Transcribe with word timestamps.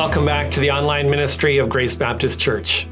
Welcome 0.00 0.24
back 0.24 0.50
to 0.52 0.60
the 0.60 0.70
online 0.70 1.10
ministry 1.10 1.58
of 1.58 1.68
Grace 1.68 1.94
Baptist 1.94 2.40
Church. 2.40 2.88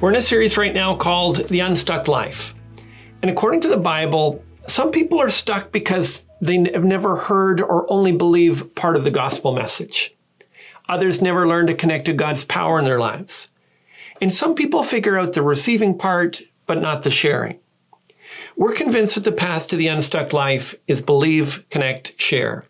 We're 0.00 0.08
in 0.08 0.16
a 0.16 0.22
series 0.22 0.56
right 0.56 0.72
now 0.72 0.96
called 0.96 1.48
The 1.48 1.60
Unstuck 1.60 2.08
Life. 2.08 2.54
And 3.20 3.30
according 3.30 3.60
to 3.60 3.68
the 3.68 3.76
Bible, 3.76 4.42
some 4.66 4.90
people 4.90 5.20
are 5.20 5.28
stuck 5.28 5.70
because 5.70 6.24
they 6.40 6.66
have 6.72 6.82
never 6.82 7.14
heard 7.14 7.60
or 7.60 7.84
only 7.92 8.12
believe 8.12 8.74
part 8.74 8.96
of 8.96 9.04
the 9.04 9.10
gospel 9.10 9.52
message. 9.54 10.16
Others 10.88 11.20
never 11.20 11.46
learn 11.46 11.66
to 11.66 11.74
connect 11.74 12.06
to 12.06 12.14
God's 12.14 12.42
power 12.42 12.78
in 12.78 12.86
their 12.86 12.98
lives. 12.98 13.50
And 14.22 14.32
some 14.32 14.54
people 14.54 14.82
figure 14.82 15.18
out 15.18 15.34
the 15.34 15.42
receiving 15.42 15.98
part, 15.98 16.40
but 16.66 16.80
not 16.80 17.02
the 17.02 17.10
sharing. 17.10 17.58
We're 18.56 18.72
convinced 18.72 19.16
that 19.16 19.24
the 19.24 19.32
path 19.32 19.68
to 19.68 19.76
the 19.76 19.88
unstuck 19.88 20.32
life 20.32 20.74
is 20.86 21.02
believe, 21.02 21.66
connect, 21.68 22.18
share. 22.18 22.64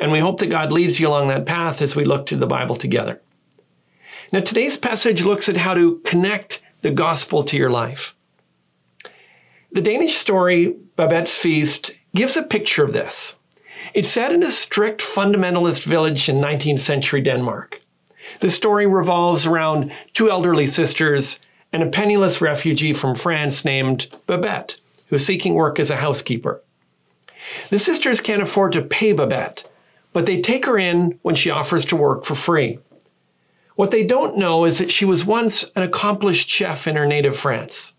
And 0.00 0.10
we 0.10 0.18
hope 0.18 0.40
that 0.40 0.48
God 0.48 0.72
leads 0.72 0.98
you 0.98 1.08
along 1.08 1.28
that 1.28 1.46
path 1.46 1.82
as 1.82 1.94
we 1.94 2.04
look 2.04 2.26
to 2.26 2.36
the 2.36 2.46
Bible 2.46 2.74
together. 2.74 3.20
Now, 4.32 4.40
today's 4.40 4.76
passage 4.76 5.24
looks 5.24 5.48
at 5.48 5.58
how 5.58 5.74
to 5.74 5.98
connect 6.06 6.62
the 6.80 6.90
gospel 6.90 7.42
to 7.44 7.56
your 7.56 7.70
life. 7.70 8.16
The 9.72 9.82
Danish 9.82 10.16
story, 10.16 10.74
Babette's 10.96 11.36
Feast, 11.36 11.92
gives 12.14 12.36
a 12.36 12.42
picture 12.42 12.82
of 12.82 12.92
this. 12.92 13.34
It's 13.94 14.08
set 14.08 14.32
in 14.32 14.42
a 14.42 14.50
strict 14.50 15.02
fundamentalist 15.02 15.84
village 15.84 16.28
in 16.28 16.36
19th 16.36 16.80
century 16.80 17.20
Denmark. 17.20 17.80
The 18.40 18.50
story 18.50 18.86
revolves 18.86 19.46
around 19.46 19.92
two 20.12 20.30
elderly 20.30 20.66
sisters 20.66 21.40
and 21.72 21.82
a 21.82 21.88
penniless 21.88 22.40
refugee 22.40 22.92
from 22.92 23.14
France 23.14 23.64
named 23.64 24.08
Babette, 24.26 24.76
who 25.08 25.16
is 25.16 25.26
seeking 25.26 25.54
work 25.54 25.78
as 25.78 25.90
a 25.90 25.96
housekeeper. 25.96 26.62
The 27.70 27.78
sisters 27.78 28.20
can't 28.20 28.42
afford 28.42 28.72
to 28.72 28.82
pay 28.82 29.12
Babette, 29.12 29.64
but 30.12 30.26
they 30.26 30.40
take 30.40 30.66
her 30.66 30.78
in 30.78 31.18
when 31.22 31.34
she 31.34 31.50
offers 31.50 31.84
to 31.86 31.96
work 31.96 32.24
for 32.24 32.34
free. 32.34 32.78
What 33.76 33.90
they 33.90 34.04
don't 34.04 34.36
know 34.36 34.64
is 34.64 34.78
that 34.78 34.90
she 34.90 35.04
was 35.04 35.24
once 35.24 35.64
an 35.76 35.82
accomplished 35.82 36.48
chef 36.48 36.86
in 36.86 36.96
her 36.96 37.06
native 37.06 37.36
France. 37.36 37.94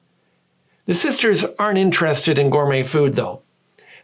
The 0.85 0.93
sisters 0.93 1.45
aren't 1.57 1.77
interested 1.77 2.37
in 2.37 2.49
gourmet 2.49 2.83
food, 2.83 3.13
though. 3.13 3.41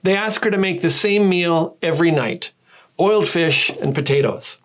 They 0.03 0.15
ask 0.15 0.43
her 0.43 0.51
to 0.51 0.57
make 0.57 0.81
the 0.81 0.89
same 0.89 1.27
meal 1.27 1.77
every 1.81 2.11
night 2.11 2.51
boiled 2.97 3.27
fish 3.27 3.69
and 3.69 3.93
potatoes, 3.93 4.59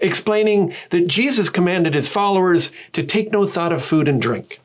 explaining 0.00 0.74
that 0.90 1.06
Jesus 1.06 1.48
commanded 1.48 1.94
his 1.94 2.08
followers 2.08 2.70
to 2.92 3.02
take 3.02 3.32
no 3.32 3.46
thought 3.46 3.72
of 3.72 3.82
food 3.82 4.08
and 4.08 4.20
drink. 4.20 4.60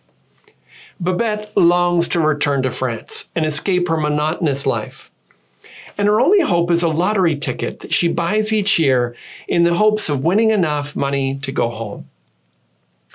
Babette 0.99 1.55
longs 1.55 2.07
to 2.09 2.19
return 2.19 2.63
to 2.63 2.69
France 2.69 3.29
and 3.35 3.45
escape 3.45 3.87
her 3.87 3.97
monotonous 3.97 4.65
life. 4.65 5.09
And 5.97 6.07
her 6.07 6.19
only 6.19 6.41
hope 6.41 6.71
is 6.71 6.83
a 6.83 6.87
lottery 6.87 7.35
ticket 7.35 7.81
that 7.81 7.93
she 7.93 8.07
buys 8.07 8.51
each 8.51 8.79
year 8.79 9.15
in 9.47 9.63
the 9.63 9.75
hopes 9.75 10.09
of 10.09 10.23
winning 10.23 10.51
enough 10.51 10.95
money 10.95 11.37
to 11.39 11.51
go 11.51 11.69
home. 11.69 12.09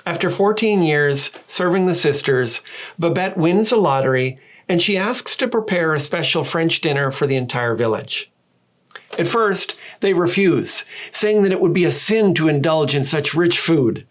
After 0.05 0.29
14 0.29 0.81
years 0.81 1.31
serving 1.47 1.85
the 1.85 1.95
sisters, 1.95 2.61
Babette 2.97 3.37
wins 3.37 3.71
a 3.71 3.77
lottery 3.77 4.39
and 4.69 4.81
she 4.81 4.97
asks 4.97 5.35
to 5.37 5.47
prepare 5.47 5.93
a 5.93 5.99
special 5.99 6.43
French 6.43 6.79
dinner 6.79 7.11
for 7.11 7.27
the 7.27 7.35
entire 7.35 7.75
village. 7.75 8.31
At 9.17 9.27
first, 9.27 9.75
they 9.99 10.13
refuse, 10.13 10.85
saying 11.11 11.41
that 11.41 11.51
it 11.51 11.59
would 11.59 11.73
be 11.73 11.85
a 11.85 11.91
sin 11.91 12.33
to 12.35 12.47
indulge 12.47 12.95
in 12.95 13.03
such 13.03 13.33
rich 13.33 13.59
food. 13.59 14.05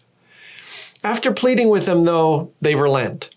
After 1.03 1.31
pleading 1.31 1.69
with 1.69 1.85
them, 1.85 2.03
though, 2.03 2.51
they 2.61 2.75
relent. 2.75 3.29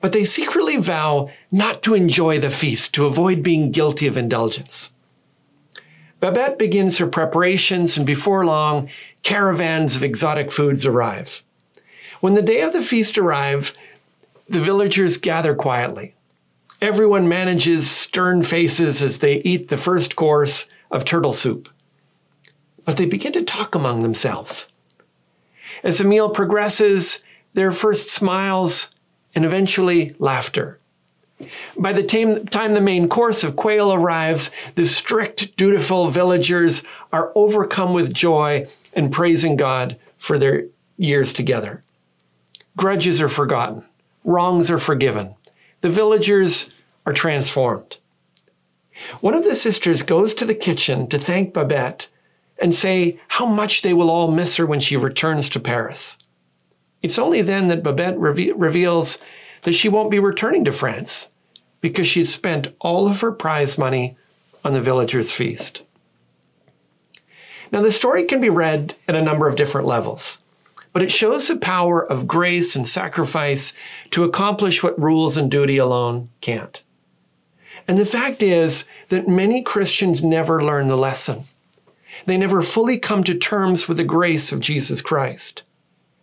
But 0.00 0.12
they 0.12 0.24
secretly 0.24 0.76
vow 0.76 1.30
not 1.50 1.82
to 1.82 1.94
enjoy 1.94 2.38
the 2.38 2.50
feast 2.50 2.94
to 2.94 3.06
avoid 3.06 3.42
being 3.42 3.70
guilty 3.70 4.06
of 4.06 4.16
indulgence. 4.16 4.92
Babette 6.20 6.58
begins 6.58 6.98
her 6.98 7.06
preparations, 7.06 7.96
and 7.96 8.04
before 8.04 8.44
long, 8.44 8.88
caravans 9.22 9.94
of 9.94 10.02
exotic 10.02 10.50
foods 10.50 10.84
arrive. 10.84 11.44
When 12.20 12.34
the 12.34 12.42
day 12.42 12.62
of 12.62 12.72
the 12.72 12.82
feast 12.82 13.16
arrives, 13.16 13.72
the 14.48 14.60
villagers 14.60 15.16
gather 15.16 15.54
quietly. 15.54 16.14
Everyone 16.80 17.28
manages 17.28 17.90
stern 17.90 18.42
faces 18.42 19.02
as 19.02 19.18
they 19.18 19.36
eat 19.42 19.68
the 19.68 19.76
first 19.76 20.16
course 20.16 20.66
of 20.90 21.04
turtle 21.04 21.32
soup. 21.32 21.68
But 22.84 22.96
they 22.96 23.06
begin 23.06 23.32
to 23.34 23.42
talk 23.42 23.74
among 23.74 24.02
themselves. 24.02 24.68
As 25.82 25.98
the 25.98 26.04
meal 26.04 26.30
progresses, 26.30 27.20
their 27.54 27.72
first 27.72 28.08
smiles 28.08 28.90
and 29.38 29.44
eventually 29.44 30.16
laughter. 30.18 30.80
By 31.78 31.92
the 31.92 32.02
time 32.02 32.74
the 32.74 32.80
main 32.80 33.08
course 33.08 33.44
of 33.44 33.54
quail 33.54 33.92
arrives, 33.92 34.50
the 34.74 34.84
strict, 34.84 35.56
dutiful 35.56 36.10
villagers 36.10 36.82
are 37.12 37.30
overcome 37.36 37.92
with 37.92 38.12
joy 38.12 38.66
and 38.94 39.12
praising 39.12 39.54
God 39.54 39.96
for 40.16 40.40
their 40.40 40.64
years 40.96 41.32
together. 41.32 41.84
Grudges 42.76 43.20
are 43.20 43.28
forgotten, 43.28 43.84
wrongs 44.24 44.72
are 44.72 44.80
forgiven. 44.80 45.36
The 45.82 45.90
villagers 45.90 46.70
are 47.06 47.12
transformed. 47.12 47.98
One 49.20 49.34
of 49.34 49.44
the 49.44 49.54
sisters 49.54 50.02
goes 50.02 50.34
to 50.34 50.46
the 50.46 50.54
kitchen 50.56 51.06
to 51.10 51.18
thank 51.20 51.54
Babette 51.54 52.08
and 52.58 52.74
say 52.74 53.20
how 53.28 53.46
much 53.46 53.82
they 53.82 53.94
will 53.94 54.10
all 54.10 54.32
miss 54.32 54.56
her 54.56 54.66
when 54.66 54.80
she 54.80 54.96
returns 54.96 55.48
to 55.50 55.60
Paris. 55.60 56.18
It's 57.02 57.18
only 57.18 57.42
then 57.42 57.68
that 57.68 57.82
Babette 57.82 58.18
reve- 58.18 58.54
reveals 58.56 59.18
that 59.62 59.72
she 59.72 59.88
won't 59.88 60.10
be 60.10 60.18
returning 60.18 60.64
to 60.64 60.72
France 60.72 61.28
because 61.80 62.06
she'd 62.06 62.26
spent 62.26 62.74
all 62.80 63.08
of 63.08 63.20
her 63.20 63.32
prize 63.32 63.78
money 63.78 64.16
on 64.64 64.72
the 64.72 64.80
villagers' 64.80 65.32
feast. 65.32 65.82
Now, 67.70 67.82
the 67.82 67.92
story 67.92 68.24
can 68.24 68.40
be 68.40 68.48
read 68.48 68.94
at 69.06 69.14
a 69.14 69.22
number 69.22 69.46
of 69.46 69.56
different 69.56 69.86
levels, 69.86 70.38
but 70.92 71.02
it 71.02 71.12
shows 71.12 71.48
the 71.48 71.56
power 71.56 72.04
of 72.04 72.26
grace 72.26 72.74
and 72.74 72.88
sacrifice 72.88 73.72
to 74.10 74.24
accomplish 74.24 74.82
what 74.82 75.00
rules 75.00 75.36
and 75.36 75.50
duty 75.50 75.76
alone 75.76 76.30
can't. 76.40 76.82
And 77.86 77.98
the 77.98 78.06
fact 78.06 78.42
is 78.42 78.84
that 79.08 79.28
many 79.28 79.62
Christians 79.62 80.22
never 80.22 80.62
learn 80.62 80.88
the 80.88 80.96
lesson. 80.96 81.44
They 82.26 82.36
never 82.36 82.62
fully 82.62 82.98
come 82.98 83.22
to 83.24 83.34
terms 83.34 83.86
with 83.86 83.96
the 83.98 84.04
grace 84.04 84.50
of 84.50 84.60
Jesus 84.60 85.00
Christ. 85.00 85.62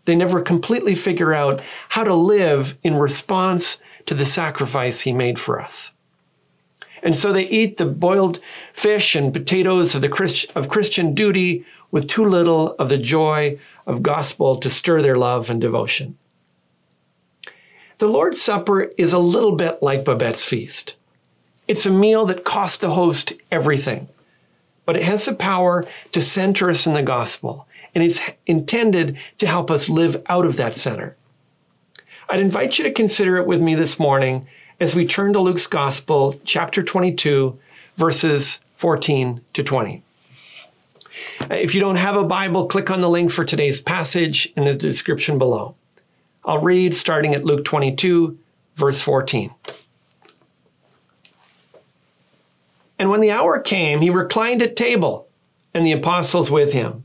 They 0.06 0.16
never 0.16 0.42
completely 0.42 0.96
figure 0.96 1.34
out 1.34 1.62
how 1.90 2.04
to 2.04 2.14
live 2.14 2.78
in 2.84 2.96
response 2.96 3.80
to 4.06 4.14
the 4.14 4.26
sacrifice 4.26 5.02
he 5.02 5.14
made 5.14 5.40
for 5.40 5.60
us. 5.60 5.94
And 7.02 7.16
so 7.16 7.32
they 7.32 7.48
eat 7.48 7.78
the 7.78 7.86
boiled 7.86 8.40
fish 8.74 9.16
and 9.16 9.34
potatoes 9.34 9.94
of, 9.94 10.02
the 10.02 10.10
Christ, 10.10 10.52
of 10.56 10.70
Christian 10.70 11.14
duty 11.14 11.66
with 11.92 12.08
too 12.08 12.26
little 12.26 12.74
of 12.74 12.90
the 12.90 12.98
joy 12.98 13.60
of 13.86 14.04
gospel 14.04 14.58
to 14.58 14.70
stir 14.70 15.02
their 15.02 15.16
love 15.16 15.50
and 15.50 15.62
devotion. 15.62 16.18
The 18.00 18.08
Lord's 18.08 18.42
Supper 18.42 18.92
is 18.98 19.14
a 19.14 19.20
little 19.20 19.56
bit 19.56 19.82
like 19.82 20.04
Babette's 20.04 20.44
feast. 20.44 20.96
It's 21.68 21.86
a 21.86 21.92
meal 21.92 22.26
that 22.26 22.44
costs 22.44 22.78
the 22.78 22.92
host 22.92 23.34
everything, 23.52 24.10
but 24.86 24.96
it 24.98 25.04
has 25.04 25.26
the 25.26 25.34
power 25.34 25.86
to 26.12 26.22
center 26.22 26.70
us 26.70 26.86
in 26.86 26.94
the 26.94 27.02
gospel 27.02 27.68
and 27.96 28.04
it's 28.04 28.22
intended 28.46 29.18
to 29.38 29.48
help 29.48 29.72
us 29.72 29.90
live 29.90 30.22
out 30.28 30.46
of 30.46 30.58
that 30.58 30.76
center. 30.76 31.16
I'd 32.30 32.42
invite 32.42 32.78
you 32.78 32.84
to 32.84 32.92
consider 32.92 33.38
it 33.38 33.48
with 33.48 33.62
me 33.62 33.74
this 33.74 33.98
morning 33.98 34.48
as 34.80 34.94
we 34.94 35.08
turn 35.08 35.32
to 35.34 35.40
Luke's 35.40 35.68
Gospel, 35.68 36.40
chapter 36.44 36.84
22, 36.84 37.58
verses 37.96 38.60
14 38.76 39.42
to 39.54 39.64
20. 39.64 40.04
If 41.50 41.74
you 41.74 41.80
don't 41.80 41.96
have 41.96 42.18
a 42.18 42.26
Bible, 42.26 42.68
click 42.68 42.92
on 42.92 43.00
the 43.00 43.10
link 43.10 43.32
for 43.32 43.46
today's 43.46 43.80
passage 43.80 44.52
in 44.58 44.66
the 44.66 44.76
description 44.76 45.38
below. 45.38 45.76
I'll 46.44 46.59
read 46.59 46.94
starting 46.96 47.34
at 47.34 47.46
Luke 47.46 47.64
22, 47.64 48.38
verse 48.76 49.02
14. 49.02 49.52
And 53.00 53.09
when 53.09 53.22
the 53.22 53.32
hour 53.32 53.59
came, 53.59 54.02
he 54.02 54.09
reclined 54.09 54.62
at 54.62 54.76
table, 54.76 55.28
and 55.74 55.86
the 55.86 55.91
apostles 55.94 56.52
with 56.52 56.74
him. 56.74 57.04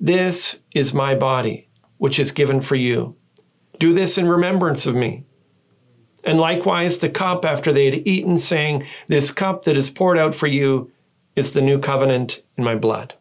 this 0.00 0.56
is 0.74 0.92
my 0.92 1.14
body, 1.14 1.68
which 1.98 2.18
is 2.18 2.32
given 2.32 2.60
for 2.60 2.76
you. 2.76 3.16
Do 3.78 3.92
this 3.92 4.18
in 4.18 4.28
remembrance 4.28 4.86
of 4.86 4.94
me. 4.94 5.24
And 6.24 6.38
likewise, 6.38 6.98
the 6.98 7.10
cup 7.10 7.44
after 7.44 7.72
they 7.72 7.84
had 7.84 8.06
eaten, 8.06 8.38
saying, 8.38 8.86
This 9.08 9.30
cup 9.30 9.64
that 9.64 9.76
is 9.76 9.90
poured 9.90 10.18
out 10.18 10.34
for 10.34 10.46
you 10.46 10.90
is 11.36 11.52
the 11.52 11.60
new 11.60 11.78
covenant 11.78 12.40
in 12.56 12.64
my 12.64 12.74
blood. 12.74 13.14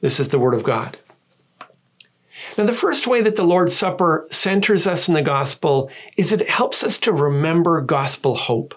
This 0.00 0.20
is 0.20 0.28
the 0.28 0.38
word 0.38 0.54
of 0.54 0.64
God. 0.64 0.98
Now, 2.56 2.64
the 2.64 2.72
first 2.72 3.06
way 3.06 3.20
that 3.22 3.36
the 3.36 3.44
Lord's 3.44 3.74
Supper 3.74 4.26
centers 4.30 4.86
us 4.86 5.08
in 5.08 5.14
the 5.14 5.22
gospel 5.22 5.90
is 6.16 6.30
it 6.30 6.48
helps 6.48 6.84
us 6.84 6.98
to 6.98 7.12
remember 7.12 7.80
gospel 7.80 8.36
hope. 8.36 8.74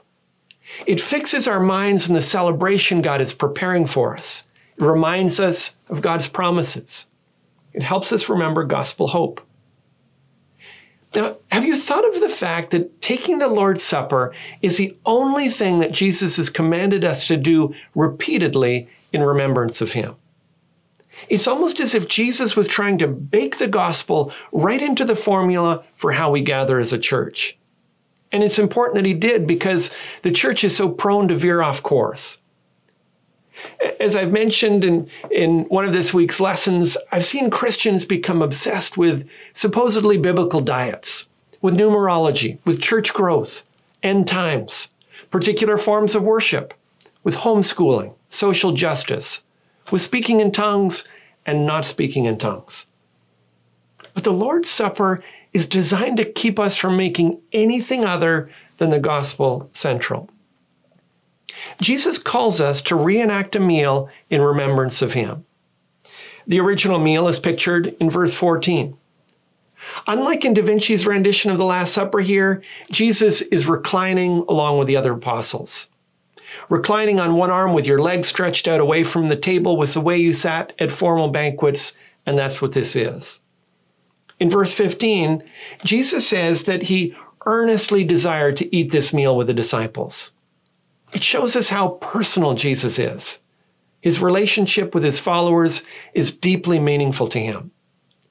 It 0.86 1.00
fixes 1.00 1.48
our 1.48 1.60
minds 1.60 2.08
in 2.08 2.14
the 2.14 2.22
celebration 2.22 3.02
God 3.02 3.22
is 3.22 3.34
preparing 3.34 3.86
for 3.86 4.18
us. 4.18 4.44
Reminds 4.78 5.40
us 5.40 5.76
of 5.90 6.02
God's 6.02 6.28
promises. 6.28 7.08
It 7.74 7.84
helps 7.84 8.12
us 8.12 8.30
remember 8.30 8.64
gospel 8.64 9.08
hope. 9.08 9.42
Now, 11.16 11.38
have 11.52 11.66
you 11.66 11.78
thought 11.78 12.08
of 12.08 12.20
the 12.22 12.30
fact 12.30 12.72
that 12.72 13.02
taking 13.02 13.40
the 13.40 13.48
Lord's 13.48 13.84
Supper 13.84 14.34
is 14.62 14.78
the 14.78 14.96
only 15.06 15.50
thing 15.50 15.80
that 15.80 15.92
Jesus 15.92 16.38
has 16.38 16.50
commanded 16.50 17.04
us 17.04 17.26
to 17.28 17.38
do 17.38 17.74
repeatedly 17.96 18.88
in 19.14 19.22
remembrance 19.22 19.82
of 19.82 19.94
Him? 19.94 20.16
It's 21.30 21.48
almost 21.48 21.80
as 21.80 21.96
if 21.96 22.08
Jesus 22.08 22.56
was 22.56 22.68
trying 22.68 22.98
to 23.00 23.08
bake 23.08 23.58
the 23.58 23.68
gospel 23.68 24.32
right 24.52 24.82
into 24.82 25.06
the 25.06 25.16
formula 25.16 25.84
for 25.96 26.12
how 26.12 26.32
we 26.32 26.42
gather 26.42 26.80
as 26.80 26.94
a 26.94 27.00
church. 27.00 27.58
And 28.32 28.44
it's 28.44 28.60
important 28.60 28.96
that 28.96 29.06
he 29.06 29.14
did 29.14 29.48
because 29.48 29.90
the 30.22 30.32
church 30.32 30.64
is 30.64 30.76
so 30.76 30.90
prone 30.90 31.28
to 31.30 31.36
veer 31.36 31.62
off 31.62 31.82
course. 31.82 32.38
As 34.00 34.16
I've 34.16 34.32
mentioned 34.32 34.84
in, 34.84 35.10
in 35.32 35.64
one 35.66 35.86
of 35.86 35.94
this 35.94 36.14
week's 36.14 36.40
lessons, 36.40 36.98
I've 37.12 37.26
seen 37.26 37.50
Christians 37.50 38.06
become 38.06 38.42
obsessed 38.42 38.98
with 38.98 39.28
supposedly 39.54 40.18
biblical 40.18 40.62
diets, 40.62 41.26
with 41.62 41.76
numerology, 41.76 42.60
with 42.66 42.82
church 42.82 43.14
growth, 43.14 43.64
end 44.04 44.28
times, 44.28 44.90
particular 45.32 45.78
forms 45.78 46.16
of 46.16 46.24
worship, 46.24 46.74
with 47.24 47.38
homeschooling, 47.38 48.14
social 48.30 48.72
justice, 48.72 49.44
with 49.92 50.02
speaking 50.02 50.40
in 50.40 50.52
tongues 50.52 51.08
and 51.46 51.66
not 51.66 51.86
speaking 51.86 52.26
in 52.26 52.38
tongues. 52.38 52.86
But 54.14 54.24
the 54.24 54.32
Lord's 54.32 54.70
Supper 54.70 55.24
is 55.54 55.66
designed 55.66 56.18
to 56.18 56.26
keep 56.26 56.60
us 56.60 56.76
from 56.76 56.98
making 56.98 57.40
anything 57.52 58.04
other 58.04 58.50
than 58.78 58.90
the 58.90 59.00
gospel 59.00 59.70
central. 59.74 60.30
Jesus 61.82 62.18
calls 62.18 62.60
us 62.62 62.82
to 62.84 62.96
reenact 62.96 63.56
a 63.56 63.60
meal 63.60 64.10
in 64.30 64.42
remembrance 64.42 65.02
of 65.02 65.14
him. 65.14 65.46
The 66.48 66.60
original 66.60 67.00
meal 67.00 67.28
is 67.28 67.40
pictured 67.40 67.96
in 68.00 68.10
verse 68.10 68.36
14. 68.36 68.98
Unlike 70.08 70.46
in 70.46 70.54
Da 70.54 70.64
Vinci's 70.64 71.06
rendition 71.06 71.52
of 71.52 71.58
the 71.58 71.66
Last 71.66 71.94
Supper 71.94 72.20
here, 72.20 72.64
Jesus 72.92 73.42
is 73.42 73.68
reclining 73.68 74.40
along 74.50 74.78
with 74.78 74.88
the 74.88 74.96
other 74.98 75.14
apostles. 75.14 75.90
Reclining 76.70 77.20
on 77.20 77.36
one 77.36 77.52
arm 77.52 77.74
with 77.74 77.86
your 77.86 78.02
legs 78.02 78.28
stretched 78.28 78.68
out 78.68 78.80
away 78.80 79.04
from 79.04 79.30
the 79.30 79.36
table 79.36 79.78
was 79.78 79.94
the 79.94 80.02
way 80.02 80.18
you 80.18 80.34
sat 80.34 80.74
at 80.80 80.92
formal 80.92 81.30
banquets, 81.30 81.94
and 82.26 82.38
that's 82.38 82.62
what 82.62 82.72
this 82.72 82.96
is. 82.96 83.42
In 84.40 84.50
verse 84.50 84.74
15, 84.74 85.44
Jesus 85.84 86.28
says 86.28 86.64
that 86.64 86.84
he 86.84 87.16
earnestly 87.46 88.04
desired 88.04 88.56
to 88.58 88.76
eat 88.76 88.92
this 88.92 89.14
meal 89.14 89.36
with 89.36 89.48
the 89.48 89.54
disciples. 89.54 90.32
It 91.14 91.24
shows 91.24 91.56
us 91.56 91.70
how 91.70 91.90
personal 92.02 92.54
Jesus 92.54 93.00
is. 93.00 93.40
His 94.02 94.22
relationship 94.22 94.94
with 94.94 95.04
his 95.04 95.20
followers 95.20 95.84
is 96.14 96.32
deeply 96.32 96.80
meaningful 96.80 97.28
to 97.28 97.40
him. 97.40 97.72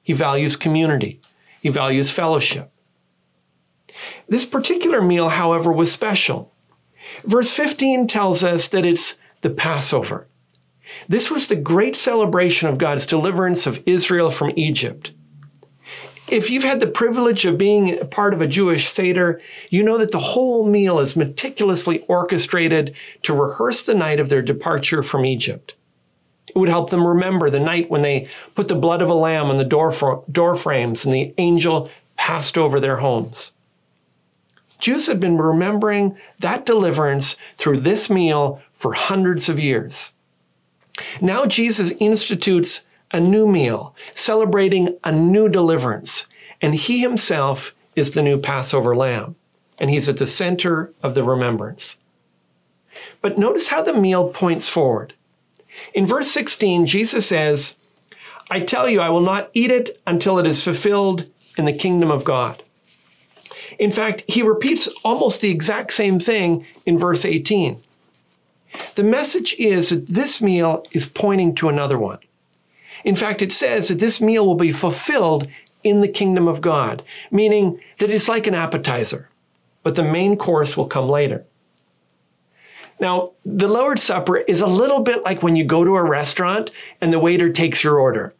He 0.01 0.13
values 0.13 0.55
community. 0.55 1.21
He 1.61 1.69
values 1.69 2.11
fellowship. 2.11 2.71
This 4.29 4.45
particular 4.45 5.01
meal, 5.01 5.29
however, 5.29 5.71
was 5.71 5.91
special. 5.91 6.53
Verse 7.23 7.51
15 7.51 8.07
tells 8.07 8.43
us 8.43 8.67
that 8.69 8.85
it's 8.85 9.17
the 9.41 9.49
Passover. 9.49 10.27
This 11.07 11.29
was 11.29 11.47
the 11.47 11.55
great 11.55 11.95
celebration 11.95 12.69
of 12.69 12.77
God's 12.77 13.05
deliverance 13.05 13.67
of 13.67 13.83
Israel 13.85 14.29
from 14.29 14.53
Egypt. 14.55 15.11
If 16.27 16.49
you've 16.49 16.65
had 16.65 16.81
the 16.81 16.87
privilege 16.87 17.45
of 17.45 17.57
being 17.57 18.05
part 18.09 18.33
of 18.33 18.41
a 18.41 18.47
Jewish 18.47 18.89
Seder, 18.89 19.39
you 19.69 19.81
know 19.81 19.97
that 19.97 20.11
the 20.11 20.19
whole 20.19 20.67
meal 20.67 20.99
is 20.99 21.15
meticulously 21.15 21.99
orchestrated 22.07 22.95
to 23.23 23.33
rehearse 23.33 23.83
the 23.83 23.95
night 23.95 24.19
of 24.19 24.27
their 24.27 24.41
departure 24.41 25.03
from 25.03 25.25
Egypt. 25.25 25.75
It 26.47 26.57
would 26.57 26.67
help 26.67 26.89
them 26.89 27.07
remember 27.07 27.49
the 27.49 27.61
night 27.61 27.89
when 27.89 28.01
they 28.01 28.27
put 28.55 28.67
the 28.67 28.75
blood 28.75 29.01
of 29.01 29.09
a 29.09 29.13
lamb 29.13 29.47
on 29.47 29.57
the 29.57 29.63
door, 29.63 30.23
door 30.29 30.55
frames 30.55 31.05
and 31.05 31.13
the 31.13 31.33
angel 31.37 31.89
passed 32.17 32.57
over 32.57 32.79
their 32.79 32.97
homes. 32.97 33.53
Jews 34.79 35.07
had 35.07 35.19
been 35.19 35.37
remembering 35.37 36.17
that 36.39 36.65
deliverance 36.65 37.37
through 37.57 37.79
this 37.79 38.09
meal 38.09 38.61
for 38.73 38.93
hundreds 38.93 39.47
of 39.47 39.59
years. 39.59 40.11
Now 41.21 41.45
Jesus 41.45 41.91
institutes 41.99 42.81
a 43.11 43.19
new 43.19 43.47
meal, 43.47 43.95
celebrating 44.13 44.97
a 45.03 45.11
new 45.11 45.49
deliverance, 45.49 46.25
and 46.61 46.75
he 46.75 46.99
himself 46.99 47.73
is 47.95 48.11
the 48.11 48.23
new 48.23 48.37
Passover 48.37 48.95
lamb, 48.95 49.35
and 49.77 49.89
he's 49.89 50.09
at 50.09 50.17
the 50.17 50.27
center 50.27 50.93
of 51.01 51.15
the 51.15 51.23
remembrance. 51.23 51.97
But 53.21 53.37
notice 53.37 53.67
how 53.67 53.81
the 53.81 53.93
meal 53.93 54.29
points 54.29 54.67
forward. 54.67 55.13
In 55.93 56.05
verse 56.05 56.29
16, 56.31 56.85
Jesus 56.85 57.27
says, 57.27 57.75
I 58.49 58.61
tell 58.61 58.87
you, 58.87 59.01
I 59.01 59.09
will 59.09 59.21
not 59.21 59.49
eat 59.53 59.71
it 59.71 60.01
until 60.07 60.39
it 60.39 60.47
is 60.47 60.63
fulfilled 60.63 61.27
in 61.57 61.65
the 61.65 61.73
kingdom 61.73 62.11
of 62.11 62.23
God. 62.23 62.63
In 63.77 63.91
fact, 63.91 64.23
he 64.27 64.41
repeats 64.41 64.87
almost 65.03 65.41
the 65.41 65.51
exact 65.51 65.91
same 65.91 66.19
thing 66.19 66.65
in 66.85 66.97
verse 66.97 67.25
18. 67.25 67.81
The 68.95 69.03
message 69.03 69.55
is 69.59 69.89
that 69.89 70.07
this 70.07 70.41
meal 70.41 70.85
is 70.91 71.05
pointing 71.05 71.55
to 71.55 71.69
another 71.69 71.97
one. 71.97 72.19
In 73.03 73.15
fact, 73.15 73.41
it 73.41 73.51
says 73.51 73.87
that 73.87 73.99
this 73.99 74.21
meal 74.21 74.45
will 74.45 74.55
be 74.55 74.71
fulfilled 74.71 75.47
in 75.83 76.01
the 76.01 76.07
kingdom 76.07 76.47
of 76.47 76.61
God, 76.61 77.03
meaning 77.31 77.79
that 77.99 78.09
it's 78.09 78.27
like 78.27 78.47
an 78.47 78.55
appetizer, 78.55 79.29
but 79.83 79.95
the 79.95 80.03
main 80.03 80.37
course 80.37 80.75
will 80.75 80.87
come 80.87 81.09
later. 81.09 81.45
Now, 82.99 83.33
the 83.45 83.67
Lord's 83.67 84.03
Supper 84.03 84.37
is 84.37 84.61
a 84.61 84.67
little 84.67 85.01
bit 85.01 85.23
like 85.23 85.43
when 85.43 85.55
you 85.55 85.63
go 85.63 85.83
to 85.83 85.95
a 85.95 86.09
restaurant 86.09 86.71
and 86.99 87.13
the 87.13 87.19
waiter 87.19 87.51
takes 87.51 87.83
your 87.83 87.99
order. 87.99 88.33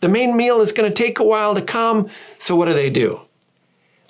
The 0.00 0.08
main 0.08 0.36
meal 0.36 0.60
is 0.60 0.72
going 0.72 0.88
to 0.88 0.94
take 0.94 1.18
a 1.18 1.24
while 1.24 1.54
to 1.54 1.62
come, 1.62 2.08
so 2.38 2.54
what 2.54 2.66
do 2.66 2.74
they 2.74 2.90
do? 2.90 3.20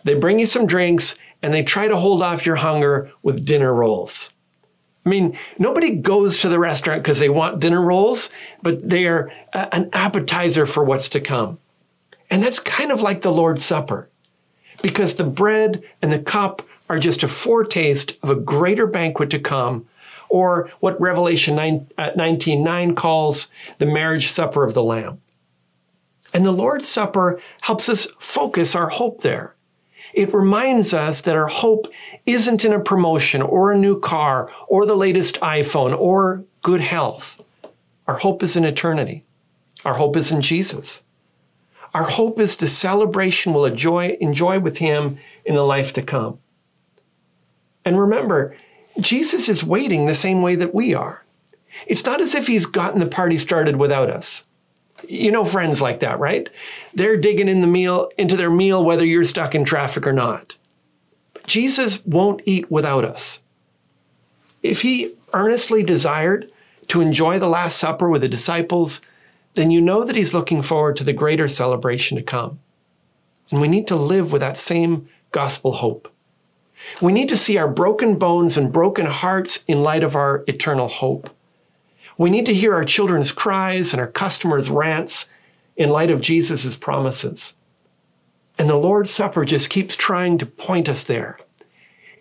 They 0.04 0.14
bring 0.14 0.38
you 0.38 0.46
some 0.46 0.66
drinks 0.66 1.16
and 1.42 1.54
they 1.54 1.62
try 1.62 1.88
to 1.88 1.96
hold 1.96 2.22
off 2.22 2.44
your 2.44 2.56
hunger 2.56 3.10
with 3.22 3.44
dinner 3.44 3.74
rolls. 3.74 4.30
I 5.06 5.08
mean, 5.08 5.38
nobody 5.56 5.94
goes 5.94 6.38
to 6.38 6.48
the 6.48 6.58
restaurant 6.58 7.02
because 7.02 7.20
they 7.20 7.28
want 7.28 7.60
dinner 7.60 7.80
rolls, 7.80 8.28
but 8.60 8.86
they 8.86 9.06
are 9.06 9.32
a, 9.52 9.72
an 9.72 9.88
appetizer 9.92 10.66
for 10.66 10.82
what's 10.82 11.08
to 11.10 11.20
come. 11.20 11.58
And 12.28 12.42
that's 12.42 12.58
kind 12.58 12.90
of 12.90 13.02
like 13.02 13.22
the 13.22 13.30
Lord's 13.30 13.64
Supper, 13.64 14.10
because 14.82 15.14
the 15.14 15.24
bread 15.24 15.84
and 16.02 16.12
the 16.12 16.18
cup 16.18 16.60
are 16.90 16.98
just 16.98 17.22
a 17.22 17.28
foretaste 17.28 18.16
of 18.24 18.30
a 18.30 18.36
greater 18.36 18.88
banquet 18.88 19.30
to 19.30 19.38
come, 19.38 19.86
or 20.28 20.70
what 20.80 21.00
Revelation 21.00 21.54
9, 21.54 21.88
uh, 21.98 22.10
19 22.16 22.64
9 22.64 22.94
calls 22.96 23.46
the 23.78 23.86
marriage 23.86 24.28
supper 24.28 24.64
of 24.64 24.74
the 24.74 24.82
Lamb. 24.82 25.20
And 26.34 26.44
the 26.44 26.52
Lord's 26.52 26.88
Supper 26.88 27.40
helps 27.62 27.88
us 27.88 28.08
focus 28.18 28.74
our 28.74 28.88
hope 28.88 29.22
there. 29.22 29.55
It 30.16 30.32
reminds 30.32 30.94
us 30.94 31.20
that 31.20 31.36
our 31.36 31.46
hope 31.46 31.92
isn't 32.24 32.64
in 32.64 32.72
a 32.72 32.80
promotion 32.80 33.42
or 33.42 33.70
a 33.70 33.78
new 33.78 34.00
car 34.00 34.50
or 34.66 34.86
the 34.86 34.96
latest 34.96 35.38
iPhone 35.40 35.96
or 35.96 36.42
good 36.62 36.80
health. 36.80 37.38
Our 38.06 38.16
hope 38.16 38.42
is 38.42 38.56
in 38.56 38.64
eternity. 38.64 39.26
Our 39.84 39.92
hope 39.92 40.16
is 40.16 40.32
in 40.32 40.40
Jesus. 40.40 41.04
Our 41.92 42.04
hope 42.04 42.40
is 42.40 42.56
the 42.56 42.66
celebration 42.66 43.52
we'll 43.52 43.66
enjoy, 43.66 44.16
enjoy 44.18 44.58
with 44.58 44.78
Him 44.78 45.18
in 45.44 45.54
the 45.54 45.62
life 45.62 45.92
to 45.92 46.02
come. 46.02 46.38
And 47.84 48.00
remember, 48.00 48.56
Jesus 48.98 49.50
is 49.50 49.62
waiting 49.62 50.06
the 50.06 50.14
same 50.14 50.40
way 50.40 50.54
that 50.54 50.74
we 50.74 50.94
are. 50.94 51.26
It's 51.86 52.06
not 52.06 52.22
as 52.22 52.34
if 52.34 52.46
He's 52.46 52.64
gotten 52.64 53.00
the 53.00 53.06
party 53.06 53.36
started 53.36 53.76
without 53.76 54.08
us. 54.08 54.46
You 55.08 55.30
know 55.30 55.44
friends 55.44 55.80
like 55.82 56.00
that, 56.00 56.18
right? 56.18 56.48
They're 56.94 57.16
digging 57.16 57.48
in 57.48 57.60
the 57.60 57.66
meal 57.66 58.10
into 58.18 58.36
their 58.36 58.50
meal 58.50 58.84
whether 58.84 59.04
you're 59.04 59.24
stuck 59.24 59.54
in 59.54 59.64
traffic 59.64 60.06
or 60.06 60.12
not. 60.12 60.56
But 61.32 61.46
Jesus 61.46 62.04
won't 62.04 62.42
eat 62.44 62.70
without 62.70 63.04
us. 63.04 63.40
If 64.62 64.82
he 64.82 65.14
earnestly 65.32 65.82
desired 65.82 66.50
to 66.88 67.00
enjoy 67.00 67.38
the 67.38 67.48
last 67.48 67.78
supper 67.78 68.08
with 68.08 68.22
the 68.22 68.28
disciples, 68.28 69.00
then 69.54 69.70
you 69.70 69.80
know 69.80 70.04
that 70.04 70.16
he's 70.16 70.34
looking 70.34 70.62
forward 70.62 70.96
to 70.96 71.04
the 71.04 71.12
greater 71.12 71.48
celebration 71.48 72.16
to 72.16 72.22
come. 72.22 72.58
And 73.50 73.60
we 73.60 73.68
need 73.68 73.86
to 73.88 73.96
live 73.96 74.32
with 74.32 74.40
that 74.40 74.58
same 74.58 75.08
gospel 75.32 75.72
hope. 75.72 76.12
We 77.00 77.12
need 77.12 77.28
to 77.30 77.36
see 77.36 77.58
our 77.58 77.68
broken 77.68 78.16
bones 78.18 78.56
and 78.56 78.72
broken 78.72 79.06
hearts 79.06 79.64
in 79.66 79.82
light 79.82 80.02
of 80.02 80.14
our 80.14 80.44
eternal 80.46 80.88
hope. 80.88 81.30
We 82.18 82.30
need 82.30 82.46
to 82.46 82.54
hear 82.54 82.74
our 82.74 82.84
children's 82.84 83.32
cries 83.32 83.92
and 83.92 84.00
our 84.00 84.06
customers' 84.06 84.70
rants 84.70 85.28
in 85.76 85.90
light 85.90 86.10
of 86.10 86.20
Jesus' 86.20 86.74
promises. 86.76 87.54
And 88.58 88.70
the 88.70 88.76
Lord's 88.76 89.10
Supper 89.10 89.44
just 89.44 89.68
keeps 89.68 89.94
trying 89.94 90.38
to 90.38 90.46
point 90.46 90.88
us 90.88 91.02
there. 91.02 91.38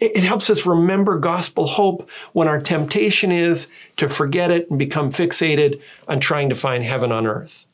It 0.02 0.24
helps 0.24 0.50
us 0.50 0.66
remember 0.66 1.18
gospel 1.18 1.68
hope 1.68 2.10
when 2.34 2.50
our 2.50 2.60
temptation 2.60 3.32
is 3.32 3.68
to 3.96 4.10
forget 4.10 4.52
it 4.52 4.70
and 4.70 4.78
become 4.78 5.10
fixated 5.10 5.82
on 6.10 6.20
trying 6.20 6.50
to 6.50 6.56
find 6.56 6.84
heaven 6.84 7.14
on 7.14 7.26
earth. 7.26 7.66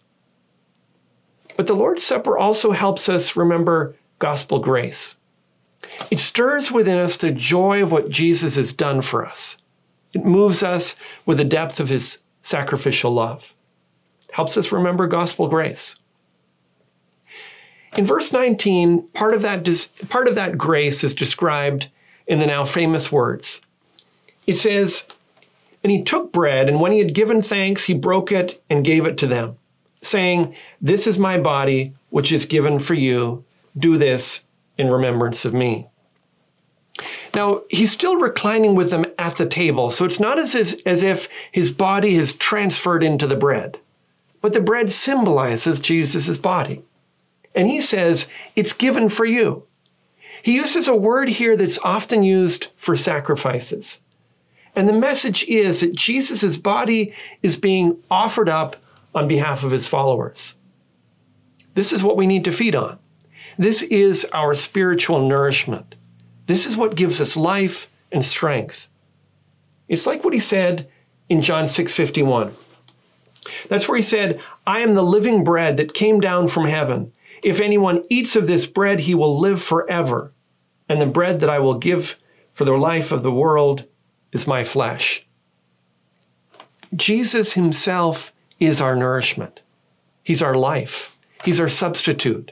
But 1.57 1.65
the 1.65 1.73
Lord's 1.73 2.03
Supper 2.03 2.37
also 2.37 2.71
helps 2.71 3.09
us 3.09 3.35
remember 3.35 3.95
gospel 4.19 4.59
grace. 4.59 5.17
It 6.11 6.19
stirs 6.19 6.71
within 6.71 6.99
us 6.99 7.17
the 7.17 7.31
joy 7.31 7.81
of 7.81 7.91
what 7.91 8.09
Jesus 8.09 8.55
has 8.55 8.71
done 8.71 9.01
for 9.01 9.25
us. 9.25 9.57
It 10.13 10.25
moves 10.25 10.63
us 10.63 10.95
with 11.25 11.37
the 11.37 11.43
depth 11.43 11.79
of 11.79 11.89
his 11.89 12.19
sacrificial 12.41 13.11
love. 13.11 13.53
Helps 14.31 14.57
us 14.57 14.71
remember 14.71 15.07
gospel 15.07 15.47
grace. 15.47 15.95
In 17.97 18.05
verse 18.05 18.31
19, 18.31 19.07
part 19.09 19.33
of 19.33 19.41
that, 19.41 19.67
part 20.09 20.27
of 20.27 20.35
that 20.35 20.57
grace 20.57 21.03
is 21.03 21.13
described 21.13 21.89
in 22.27 22.39
the 22.39 22.47
now 22.47 22.63
famous 22.63 23.11
words. 23.11 23.61
It 24.47 24.55
says, 24.55 25.03
And 25.83 25.91
he 25.91 26.01
took 26.01 26.31
bread, 26.31 26.69
and 26.69 26.79
when 26.79 26.93
he 26.93 26.99
had 26.99 27.13
given 27.13 27.41
thanks, 27.41 27.85
he 27.85 27.93
broke 27.93 28.31
it 28.31 28.61
and 28.69 28.85
gave 28.85 29.05
it 29.05 29.17
to 29.19 29.27
them, 29.27 29.57
saying, 30.01 30.55
This 30.79 31.05
is 31.05 31.19
my 31.19 31.37
body, 31.37 31.93
which 32.09 32.31
is 32.31 32.45
given 32.45 32.79
for 32.79 32.93
you. 32.93 33.43
Do 33.77 33.97
this 33.97 34.41
in 34.77 34.89
remembrance 34.89 35.43
of 35.43 35.53
me. 35.53 35.87
Now, 37.33 37.61
he's 37.69 37.91
still 37.91 38.17
reclining 38.17 38.75
with 38.75 38.89
them 38.89 39.05
at 39.21 39.35
the 39.35 39.45
table, 39.45 39.89
so 39.89 40.03
it's 40.03 40.19
not 40.19 40.39
as 40.39 40.55
if, 40.55 40.85
as 40.85 41.03
if 41.03 41.29
his 41.51 41.71
body 41.71 42.15
is 42.15 42.33
transferred 42.33 43.03
into 43.03 43.27
the 43.27 43.35
bread, 43.35 43.79
but 44.41 44.53
the 44.53 44.59
bread 44.59 44.91
symbolizes 44.91 45.79
Jesus' 45.79 46.37
body. 46.37 46.83
And 47.53 47.67
he 47.67 47.81
says, 47.81 48.27
It's 48.55 48.73
given 48.73 49.09
for 49.09 49.25
you. 49.25 49.67
He 50.41 50.55
uses 50.55 50.87
a 50.87 50.95
word 50.95 51.29
here 51.29 51.55
that's 51.55 51.77
often 51.79 52.23
used 52.23 52.67
for 52.75 52.95
sacrifices. 52.95 54.01
And 54.75 54.87
the 54.89 54.93
message 54.93 55.43
is 55.43 55.81
that 55.81 55.93
Jesus' 55.93 56.57
body 56.57 57.13
is 57.43 57.57
being 57.57 58.01
offered 58.09 58.49
up 58.49 58.77
on 59.13 59.27
behalf 59.27 59.63
of 59.63 59.71
his 59.71 59.87
followers. 59.87 60.55
This 61.75 61.93
is 61.93 62.03
what 62.03 62.17
we 62.17 62.27
need 62.27 62.45
to 62.45 62.51
feed 62.51 62.75
on. 62.75 62.97
This 63.57 63.81
is 63.83 64.25
our 64.33 64.53
spiritual 64.53 65.27
nourishment. 65.27 65.95
This 66.47 66.65
is 66.65 66.77
what 66.77 66.95
gives 66.95 67.21
us 67.21 67.37
life 67.37 67.91
and 68.11 68.23
strength. 68.23 68.87
It's 69.91 70.07
like 70.07 70.23
what 70.23 70.33
he 70.33 70.39
said 70.39 70.87
in 71.27 71.41
John 71.41 71.67
6:51. 71.67 72.53
That's 73.67 73.89
where 73.89 73.97
he 73.97 74.03
said, 74.03 74.39
"I 74.65 74.79
am 74.79 74.93
the 74.93 75.03
living 75.03 75.43
bread 75.43 75.75
that 75.75 75.93
came 75.93 76.21
down 76.21 76.47
from 76.47 76.65
heaven. 76.65 77.11
If 77.43 77.59
anyone 77.59 78.05
eats 78.09 78.37
of 78.37 78.47
this 78.47 78.65
bread, 78.65 79.01
he 79.01 79.13
will 79.13 79.37
live 79.37 79.61
forever. 79.61 80.31
And 80.87 81.01
the 81.01 81.05
bread 81.05 81.41
that 81.41 81.49
I 81.49 81.59
will 81.59 81.73
give 81.73 82.15
for 82.53 82.63
the 82.63 82.77
life 82.77 83.11
of 83.11 83.21
the 83.21 83.33
world 83.33 83.83
is 84.31 84.47
my 84.47 84.63
flesh." 84.63 85.27
Jesus 86.95 87.53
himself 87.53 88.31
is 88.61 88.79
our 88.79 88.95
nourishment. 88.95 89.59
He's 90.23 90.41
our 90.41 90.55
life. 90.55 91.17
He's 91.43 91.59
our 91.59 91.69
substitute. 91.69 92.51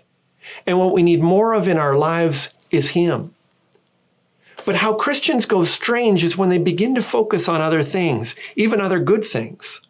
And 0.68 0.78
what 0.78 0.94
we 0.94 1.04
need 1.04 1.22
more 1.22 1.54
of 1.54 1.70
in 1.70 1.78
our 1.78 1.96
lives 1.98 2.54
is 2.70 2.90
him. 2.90 3.34
But 4.70 4.76
how 4.76 4.94
Christians 4.94 5.48
go 5.48 5.64
strange 5.64 6.24
is 6.24 6.38
when 6.38 6.50
they 6.50 6.60
begin 6.60 6.94
to 6.94 7.02
focus 7.02 7.50
on 7.50 7.60
other 7.60 7.82
things, 7.82 8.36
even 8.56 8.80
other 8.80 9.00
good 9.00 9.26
things. 9.26 9.82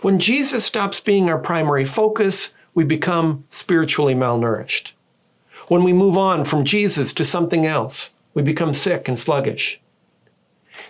When 0.00 0.18
Jesus 0.18 0.64
stops 0.64 1.00
being 1.00 1.28
our 1.28 1.36
primary 1.36 1.84
focus, 1.84 2.54
we 2.72 2.82
become 2.82 3.44
spiritually 3.50 4.14
malnourished. 4.14 4.92
When 5.68 5.84
we 5.84 5.92
move 5.92 6.16
on 6.16 6.46
from 6.46 6.64
Jesus 6.64 7.12
to 7.12 7.26
something 7.26 7.66
else, 7.66 8.12
we 8.32 8.40
become 8.40 8.72
sick 8.72 9.06
and 9.06 9.18
sluggish. 9.18 9.82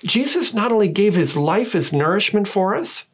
Jesus 0.05 0.55
not 0.55 0.71
only 0.71 0.87
gave 0.87 1.17
his 1.17 1.37
life 1.37 1.75
as 1.75 1.93
nourishment 1.93 2.47
for 2.47 2.77
us, 2.77 3.09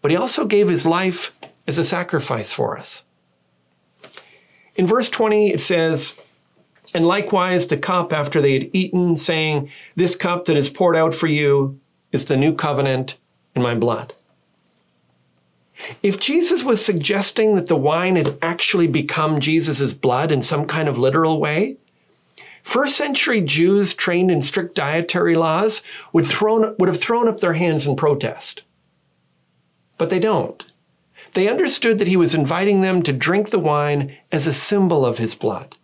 but 0.00 0.12
he 0.12 0.16
also 0.16 0.46
gave 0.46 0.68
his 0.68 0.86
life 0.86 1.32
as 1.66 1.76
a 1.76 1.82
sacrifice 1.82 2.52
for 2.52 2.78
us. 2.78 3.02
In 4.76 4.86
verse 4.86 5.08
20, 5.08 5.48
it 5.52 5.60
says, 5.60 6.14
and 6.94 7.06
likewise 7.06 7.66
the 7.66 7.76
cup 7.76 8.12
after 8.12 8.40
they 8.40 8.52
had 8.52 8.70
eaten, 8.72 9.16
saying, 9.16 9.68
This 9.96 10.14
cup 10.14 10.44
that 10.44 10.56
is 10.56 10.70
poured 10.70 10.96
out 10.96 11.12
for 11.12 11.26
you 11.26 11.80
is 12.12 12.26
the 12.26 12.36
new 12.36 12.54
covenant 12.54 13.18
in 13.56 13.62
my 13.62 13.74
blood. 13.74 14.14
If 16.02 16.20
Jesus 16.20 16.62
was 16.62 16.82
suggesting 16.82 17.56
that 17.56 17.66
the 17.66 17.76
wine 17.76 18.14
had 18.14 18.38
actually 18.40 18.86
become 18.86 19.40
Jesus' 19.40 19.92
blood 19.92 20.30
in 20.30 20.40
some 20.40 20.66
kind 20.66 20.88
of 20.88 20.96
literal 20.96 21.40
way, 21.40 21.76
first 22.62 22.96
century 22.96 23.40
Jews 23.40 23.92
trained 23.92 24.30
in 24.30 24.40
strict 24.40 24.76
dietary 24.76 25.34
laws 25.34 25.82
would, 26.12 26.26
thrown, 26.26 26.76
would 26.78 26.88
have 26.88 27.00
thrown 27.00 27.28
up 27.28 27.40
their 27.40 27.54
hands 27.54 27.88
in 27.88 27.96
protest. 27.96 28.62
But 29.98 30.10
they 30.10 30.20
don't. 30.20 30.64
They 31.32 31.48
understood 31.48 31.98
that 31.98 32.08
he 32.08 32.16
was 32.16 32.34
inviting 32.34 32.80
them 32.80 33.02
to 33.02 33.12
drink 33.12 33.50
the 33.50 33.58
wine 33.58 34.16
as 34.30 34.46
a 34.46 34.52
symbol 34.52 35.04
of 35.04 35.18
his 35.18 35.34
blood. 35.34 35.76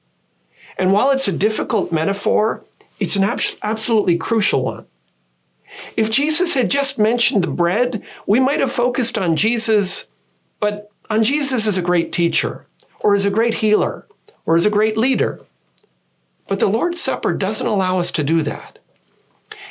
And 0.80 0.92
while 0.92 1.10
it's 1.10 1.28
a 1.28 1.32
difficult 1.32 1.92
metaphor, 1.92 2.64
it's 2.98 3.14
an 3.14 3.22
ab- 3.22 3.42
absolutely 3.62 4.16
crucial 4.16 4.62
one. 4.62 4.86
If 5.94 6.10
Jesus 6.10 6.54
had 6.54 6.70
just 6.70 6.98
mentioned 6.98 7.44
the 7.44 7.48
bread, 7.48 8.02
we 8.26 8.40
might 8.40 8.60
have 8.60 8.72
focused 8.72 9.18
on 9.18 9.36
Jesus, 9.36 10.06
but 10.58 10.90
on 11.10 11.22
Jesus 11.22 11.66
as 11.66 11.76
a 11.76 11.82
great 11.82 12.12
teacher, 12.12 12.66
or 13.00 13.14
as 13.14 13.26
a 13.26 13.30
great 13.30 13.52
healer, 13.52 14.06
or 14.46 14.56
as 14.56 14.64
a 14.64 14.70
great 14.70 14.96
leader. 14.96 15.42
But 16.48 16.60
the 16.60 16.66
Lord's 16.66 16.98
Supper 17.00 17.34
doesn't 17.34 17.66
allow 17.66 17.98
us 17.98 18.10
to 18.12 18.24
do 18.24 18.40
that. 18.44 18.78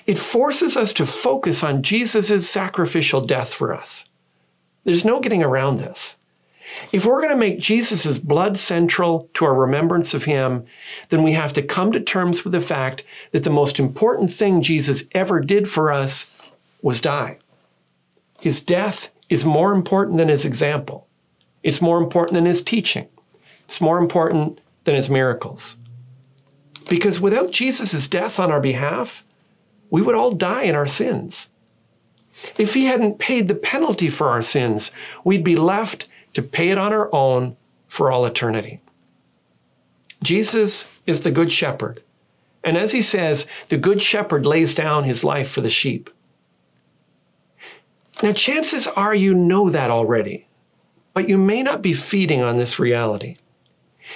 It 0.05 0.19
forces 0.19 0.77
us 0.77 0.93
to 0.93 1.07
focus 1.07 1.63
on 1.63 1.81
Jesus' 1.81 2.47
sacrificial 2.47 3.21
death 3.25 3.51
for 3.51 3.73
us. 3.73 4.07
There's 4.83 5.03
no 5.03 5.19
getting 5.19 5.41
around 5.41 5.79
this. 5.79 6.17
If 6.91 7.05
we're 7.05 7.21
going 7.21 7.33
to 7.33 7.39
make 7.39 7.59
Jesus' 7.59 8.17
blood 8.17 8.57
central 8.57 9.29
to 9.33 9.45
our 9.45 9.53
remembrance 9.53 10.13
of 10.13 10.25
him, 10.25 10.65
then 11.09 11.23
we 11.23 11.33
have 11.33 11.53
to 11.53 11.61
come 11.61 11.91
to 11.91 11.99
terms 11.99 12.43
with 12.43 12.53
the 12.53 12.61
fact 12.61 13.03
that 13.31 13.43
the 13.43 13.49
most 13.49 13.79
important 13.79 14.31
thing 14.31 14.61
Jesus 14.61 15.03
ever 15.13 15.39
did 15.39 15.69
for 15.69 15.91
us 15.91 16.29
was 16.81 16.99
die. 16.99 17.37
His 18.39 18.61
death 18.61 19.09
is 19.29 19.45
more 19.45 19.73
important 19.73 20.17
than 20.17 20.29
his 20.29 20.45
example. 20.45 21.07
It's 21.63 21.81
more 21.81 21.97
important 21.97 22.35
than 22.35 22.45
his 22.45 22.61
teaching. 22.61 23.07
It's 23.65 23.81
more 23.81 23.97
important 23.97 24.61
than 24.85 24.95
his 24.95 25.09
miracles. 25.09 25.77
Because 26.87 27.19
without 27.19 27.51
Jesus' 27.51 28.07
death 28.07 28.39
on 28.39 28.51
our 28.51 28.61
behalf, 28.61 29.23
we 29.89 30.01
would 30.01 30.15
all 30.15 30.31
die 30.31 30.63
in 30.63 30.75
our 30.75 30.87
sins. 30.87 31.49
If 32.57 32.73
he 32.73 32.85
hadn't 32.85 33.19
paid 33.19 33.47
the 33.47 33.55
penalty 33.55 34.09
for 34.09 34.29
our 34.29 34.41
sins, 34.41 34.91
we'd 35.23 35.43
be 35.43 35.55
left 35.55 36.07
to 36.33 36.41
pay 36.41 36.69
it 36.69 36.77
on 36.77 36.93
our 36.93 37.13
own 37.13 37.55
for 37.87 38.11
all 38.11 38.25
eternity. 38.25 38.81
Jesus 40.21 40.85
is 41.05 41.21
the 41.21 41.31
Good 41.31 41.51
Shepherd. 41.51 42.03
And 42.63 42.77
as 42.77 42.91
he 42.91 43.01
says, 43.01 43.47
the 43.69 43.77
Good 43.77 44.01
Shepherd 44.01 44.45
lays 44.45 44.75
down 44.75 45.05
his 45.05 45.23
life 45.23 45.49
for 45.49 45.61
the 45.61 45.69
sheep. 45.69 46.09
Now, 48.21 48.33
chances 48.33 48.85
are 48.87 49.15
you 49.15 49.33
know 49.33 49.69
that 49.69 49.91
already, 49.91 50.45
but 51.13 51.29
you 51.29 51.37
may 51.37 51.63
not 51.63 51.81
be 51.81 51.93
feeding 51.93 52.41
on 52.41 52.57
this 52.57 52.77
reality. 52.77 53.37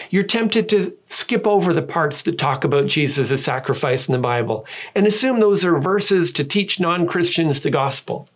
You're 0.10 0.24
tempted 0.24 0.68
to 0.70 0.98
skip 1.06 1.48
over 1.48 1.72
the 1.72 1.82
parts 1.82 2.24
that 2.24 2.38
talk 2.38 2.64
about 2.64 2.88
Jesus' 2.88 3.44
sacrifice 3.44 4.08
in 4.08 4.12
the 4.12 4.20
Bible 4.20 4.66
and 4.96 5.08
assume 5.08 5.40
those 5.40 5.64
are 5.64 5.78
verses 5.78 6.32
to 6.34 6.44
teach 6.44 6.80
non 6.80 7.08
Christians 7.08 7.62
the 7.62 7.70
gospel. 7.70 8.28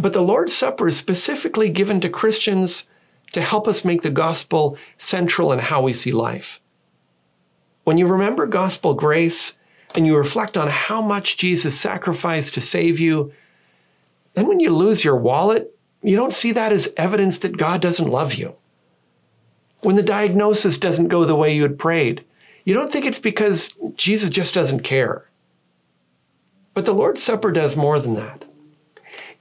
But 0.00 0.12
the 0.12 0.22
Lord's 0.22 0.54
Supper 0.54 0.88
is 0.88 0.96
specifically 0.96 1.70
given 1.70 2.00
to 2.00 2.08
Christians 2.08 2.86
to 3.32 3.40
help 3.40 3.66
us 3.66 3.84
make 3.84 4.02
the 4.02 4.10
gospel 4.10 4.76
central 4.98 5.52
in 5.52 5.58
how 5.58 5.82
we 5.82 5.92
see 5.92 6.12
life. 6.12 6.60
When 7.84 7.98
you 7.98 8.06
remember 8.06 8.46
gospel 8.46 8.94
grace 8.94 9.56
and 9.94 10.06
you 10.06 10.16
reflect 10.16 10.56
on 10.56 10.68
how 10.68 11.00
much 11.00 11.36
Jesus 11.36 11.78
sacrificed 11.78 12.54
to 12.54 12.60
save 12.60 12.98
you, 12.98 13.32
then 14.34 14.46
when 14.48 14.60
you 14.60 14.70
lose 14.70 15.04
your 15.04 15.16
wallet, 15.16 15.74
you 16.02 16.16
don't 16.16 16.32
see 16.32 16.52
that 16.52 16.72
as 16.72 16.92
evidence 16.96 17.38
that 17.38 17.56
God 17.56 17.80
doesn't 17.80 18.10
love 18.10 18.34
you. 18.34 18.54
When 19.80 19.96
the 19.96 20.02
diagnosis 20.02 20.78
doesn't 20.78 21.08
go 21.08 21.24
the 21.24 21.36
way 21.36 21.54
you 21.54 21.62
had 21.62 21.78
prayed, 21.78 22.24
you 22.64 22.74
don't 22.74 22.92
think 22.92 23.06
it's 23.06 23.18
because 23.18 23.72
Jesus 23.94 24.28
just 24.28 24.52
doesn't 24.52 24.80
care. 24.80 25.28
But 26.74 26.84
the 26.84 26.94
Lord's 26.94 27.22
Supper 27.22 27.52
does 27.52 27.76
more 27.76 28.00
than 28.00 28.14
that. 28.14 28.45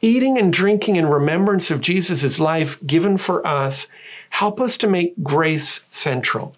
Eating 0.06 0.38
and 0.38 0.54
drinking 0.54 0.98
in 0.98 1.08
remembrance 1.08 1.72
of 1.72 1.82
Jesus' 1.82 2.40
life 2.40 2.78
given 2.86 3.18
for 3.18 3.46
us 3.48 3.88
help 4.30 4.62
us 4.62 4.78
to 4.78 4.88
make 4.88 5.24
grace 5.24 5.84
central. 5.90 6.56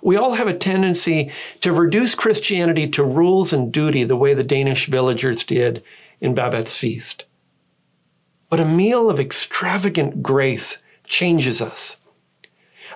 We 0.00 0.16
all 0.16 0.32
have 0.32 0.46
a 0.46 0.56
tendency 0.56 1.30
to 1.60 1.74
reduce 1.74 2.14
Christianity 2.14 2.88
to 2.88 3.04
rules 3.04 3.52
and 3.52 3.70
duty 3.70 4.02
the 4.02 4.16
way 4.16 4.32
the 4.32 4.42
Danish 4.42 4.86
villagers 4.86 5.44
did 5.44 5.84
in 6.18 6.34
Babette's 6.34 6.78
feast. 6.78 7.26
But 8.48 8.60
a 8.60 8.64
meal 8.64 9.10
of 9.10 9.20
extravagant 9.20 10.22
grace 10.22 10.78
changes 11.04 11.60
us. 11.60 11.98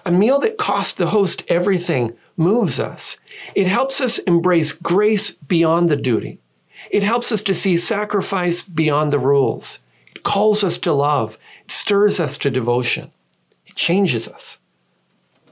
A 0.07 0.11
meal 0.11 0.39
that 0.39 0.57
costs 0.57 0.95
the 0.95 1.09
host 1.09 1.45
everything 1.49 2.17
moves 2.39 2.81
us. 2.81 3.19
It 3.55 3.67
helps 3.67 4.01
us 4.01 4.17
embrace 4.21 4.73
grace 4.73 5.33
beyond 5.33 5.91
the 5.91 5.97
duty. 5.97 6.40
It 6.91 7.03
helps 7.03 7.31
us 7.33 7.43
to 7.43 7.55
see 7.55 7.77
sacrifice 7.77 8.63
beyond 8.63 9.13
the 9.13 9.19
rules. 9.19 9.81
It 10.15 10.23
calls 10.23 10.65
us 10.65 10.79
to 10.79 10.93
love. 10.93 11.39
It 11.65 11.73
stirs 11.73 12.21
us 12.21 12.37
to 12.39 12.51
devotion. 12.51 13.11
it 13.67 13.75
changes 13.77 14.27
us. 14.27 14.59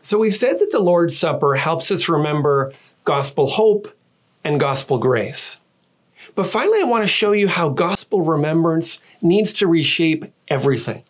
So 0.02 0.18
we've 0.18 0.34
said 0.34 0.58
that 0.58 0.70
the 0.70 0.80
Lord's 0.80 1.16
Supper 1.16 1.54
helps 1.54 1.90
us 1.90 2.08
remember 2.08 2.72
gospel 3.04 3.48
hope 3.48 3.94
and 4.44 4.58
gospel 4.58 4.98
grace. 4.98 5.60
But 6.34 6.46
finally, 6.46 6.80
I 6.80 6.84
want 6.84 7.04
to 7.04 7.08
show 7.08 7.32
you 7.32 7.48
how 7.48 7.68
gospel 7.68 8.22
remembrance 8.22 9.00
needs 9.20 9.52
to 9.54 9.66
reshape 9.66 10.24
everything. 10.48 11.02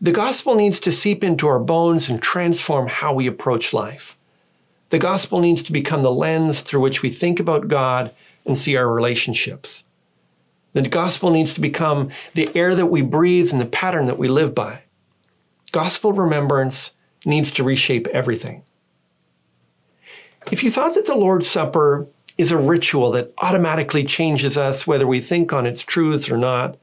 The 0.00 0.12
gospel 0.12 0.54
needs 0.54 0.80
to 0.80 0.92
seep 0.92 1.22
into 1.22 1.46
our 1.46 1.58
bones 1.58 2.08
and 2.08 2.22
transform 2.22 2.88
how 2.88 3.12
we 3.12 3.26
approach 3.26 3.72
life. 3.72 4.16
The 4.88 4.98
gospel 4.98 5.40
needs 5.40 5.62
to 5.64 5.72
become 5.72 6.02
the 6.02 6.12
lens 6.12 6.62
through 6.62 6.80
which 6.80 7.02
we 7.02 7.10
think 7.10 7.38
about 7.38 7.68
God 7.68 8.12
and 8.46 8.58
see 8.58 8.76
our 8.76 8.88
relationships. 8.88 9.84
The 10.72 10.82
gospel 10.82 11.30
needs 11.30 11.54
to 11.54 11.60
become 11.60 12.10
the 12.34 12.48
air 12.54 12.74
that 12.74 12.86
we 12.86 13.02
breathe 13.02 13.50
and 13.50 13.60
the 13.60 13.66
pattern 13.66 14.06
that 14.06 14.18
we 14.18 14.28
live 14.28 14.54
by. 14.54 14.82
Gospel 15.72 16.12
remembrance 16.12 16.92
needs 17.24 17.50
to 17.52 17.64
reshape 17.64 18.06
everything. 18.08 18.62
If 20.50 20.62
you 20.62 20.70
thought 20.70 20.94
that 20.94 21.06
the 21.06 21.16
Lord's 21.16 21.48
Supper 21.48 22.06
is 22.38 22.50
a 22.50 22.56
ritual 22.56 23.10
that 23.12 23.32
automatically 23.38 24.04
changes 24.04 24.56
us 24.56 24.86
whether 24.86 25.06
we 25.06 25.20
think 25.20 25.52
on 25.52 25.66
its 25.66 25.82
truths 25.82 26.30
or 26.30 26.38
not, 26.38 26.78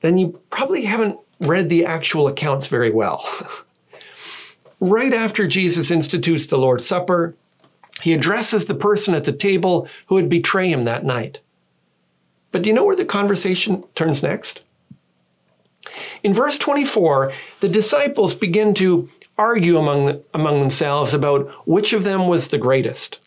then 0.00 0.16
you 0.16 0.40
probably 0.50 0.84
haven't 0.84 1.18
read 1.40 1.68
the 1.68 1.84
actual 1.84 2.28
accounts 2.28 2.68
very 2.68 2.90
well. 2.90 3.26
right 4.80 5.12
after 5.12 5.46
Jesus 5.46 5.90
institutes 5.90 6.46
the 6.46 6.58
Lord's 6.58 6.86
Supper, 6.86 7.36
he 8.02 8.12
addresses 8.12 8.64
the 8.64 8.74
person 8.74 9.14
at 9.14 9.24
the 9.24 9.32
table 9.32 9.88
who 10.06 10.14
would 10.16 10.28
betray 10.28 10.70
him 10.70 10.84
that 10.84 11.04
night. 11.04 11.40
But 12.52 12.62
do 12.62 12.70
you 12.70 12.74
know 12.74 12.84
where 12.84 12.96
the 12.96 13.04
conversation 13.04 13.84
turns 13.94 14.22
next? 14.22 14.62
In 16.22 16.34
verse 16.34 16.58
24, 16.58 17.32
the 17.60 17.68
disciples 17.68 18.34
begin 18.34 18.74
to 18.74 19.08
argue 19.36 19.78
among, 19.78 20.22
among 20.34 20.60
themselves 20.60 21.14
about 21.14 21.48
which 21.66 21.92
of 21.92 22.04
them 22.04 22.26
was 22.26 22.48
the 22.48 22.58
greatest. 22.58 23.20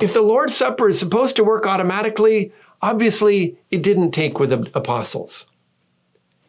If 0.00 0.14
the 0.14 0.22
Lord's 0.22 0.56
Supper 0.56 0.88
is 0.88 0.98
supposed 0.98 1.36
to 1.36 1.44
work 1.44 1.66
automatically, 1.66 2.52
obviously 2.80 3.58
it 3.70 3.82
didn't 3.82 4.12
take 4.12 4.38
with 4.38 4.50
the 4.50 4.70
apostles. 4.74 5.50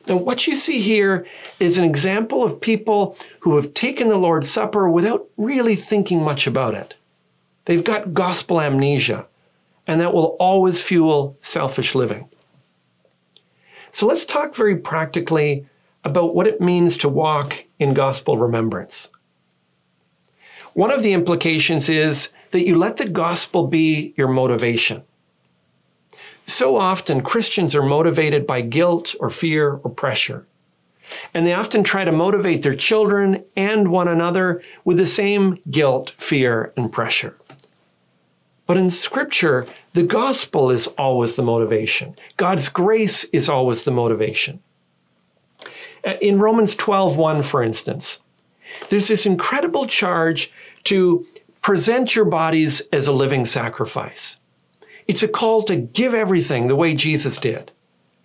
Now, 0.09 0.17
what 0.17 0.47
you 0.47 0.55
see 0.55 0.81
here 0.81 1.27
is 1.59 1.77
an 1.77 1.83
example 1.83 2.43
of 2.43 2.59
people 2.59 3.15
who 3.41 3.55
have 3.55 3.75
taken 3.75 4.09
the 4.09 4.17
Lord's 4.17 4.49
Supper 4.49 4.89
without 4.89 5.29
really 5.37 5.75
thinking 5.75 6.23
much 6.23 6.47
about 6.47 6.73
it. 6.73 6.95
They've 7.65 7.83
got 7.83 8.15
gospel 8.15 8.59
amnesia, 8.59 9.27
and 9.85 10.01
that 10.01 10.13
will 10.13 10.35
always 10.39 10.81
fuel 10.81 11.37
selfish 11.41 11.93
living. 11.93 12.27
So 13.91 14.07
let's 14.07 14.25
talk 14.25 14.55
very 14.55 14.77
practically 14.77 15.67
about 16.03 16.33
what 16.33 16.47
it 16.47 16.59
means 16.59 16.97
to 16.97 17.09
walk 17.09 17.65
in 17.77 17.93
gospel 17.93 18.37
remembrance. 18.37 19.09
One 20.73 20.91
of 20.91 21.03
the 21.03 21.13
implications 21.13 21.87
is 21.87 22.29
that 22.51 22.65
you 22.65 22.77
let 22.77 22.97
the 22.97 23.09
gospel 23.09 23.67
be 23.67 24.13
your 24.17 24.27
motivation. 24.27 25.03
So 26.49 26.77
often, 26.77 27.21
Christians 27.21 27.75
are 27.75 27.83
motivated 27.83 28.47
by 28.47 28.61
guilt 28.61 29.13
or 29.19 29.29
fear 29.29 29.79
or 29.83 29.91
pressure. 29.91 30.47
And 31.33 31.45
they 31.45 31.53
often 31.53 31.83
try 31.83 32.05
to 32.05 32.11
motivate 32.11 32.63
their 32.63 32.75
children 32.75 33.43
and 33.55 33.89
one 33.89 34.07
another 34.07 34.63
with 34.83 34.97
the 34.97 35.05
same 35.05 35.59
guilt, 35.69 36.11
fear, 36.17 36.73
and 36.75 36.91
pressure. 36.91 37.37
But 38.65 38.77
in 38.77 38.89
Scripture, 38.89 39.67
the 39.93 40.01
gospel 40.03 40.71
is 40.71 40.87
always 40.97 41.35
the 41.35 41.43
motivation. 41.43 42.15
God's 42.37 42.67
grace 42.67 43.25
is 43.25 43.47
always 43.47 43.83
the 43.83 43.91
motivation. 43.91 44.59
In 46.19 46.39
Romans 46.39 46.75
12:1, 46.75 47.43
for 47.43 47.61
instance, 47.61 48.21
there's 48.89 49.07
this 49.07 49.25
incredible 49.27 49.85
charge 49.85 50.51
to 50.85 51.27
present 51.61 52.15
your 52.15 52.25
bodies 52.25 52.81
as 52.91 53.07
a 53.07 53.11
living 53.11 53.45
sacrifice. 53.45 54.37
It's 55.09 55.23
a 55.23 55.27
call 55.27 55.63
to 55.63 55.75
give 55.75 56.13
everything 56.13 56.67
the 56.67 56.75
way 56.75 56.93
Jesus 56.93 57.37
did. 57.37 57.71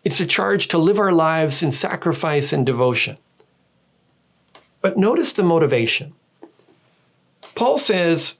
It's 0.04 0.20
a 0.20 0.26
charge 0.26 0.68
to 0.68 0.76
live 0.76 0.98
our 0.98 1.12
lives 1.12 1.62
in 1.62 1.72
sacrifice 1.72 2.52
and 2.52 2.66
devotion. 2.66 3.16
But 4.82 4.98
notice 4.98 5.32
the 5.32 5.44
motivation. 5.44 6.12
Paul 7.54 7.78
says, 7.78 8.34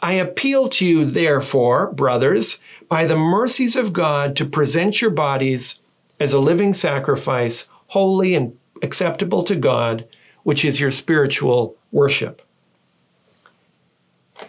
I 0.00 0.12
appeal 0.12 0.68
to 0.68 0.86
you, 0.86 1.04
therefore, 1.06 1.90
brothers, 1.92 2.58
by 2.88 3.04
the 3.04 3.16
mercies 3.16 3.74
of 3.74 3.92
God, 3.92 4.36
to 4.36 4.46
present 4.46 5.02
your 5.02 5.10
bodies 5.10 5.80
as 6.20 6.32
a 6.32 6.38
living 6.38 6.74
sacrifice, 6.74 7.66
holy 7.88 8.36
and 8.36 8.56
acceptable 8.80 9.42
to 9.42 9.56
God, 9.56 10.06
which 10.44 10.64
is 10.64 10.78
your 10.78 10.92
spiritual 10.92 11.74
worship. 11.90 12.42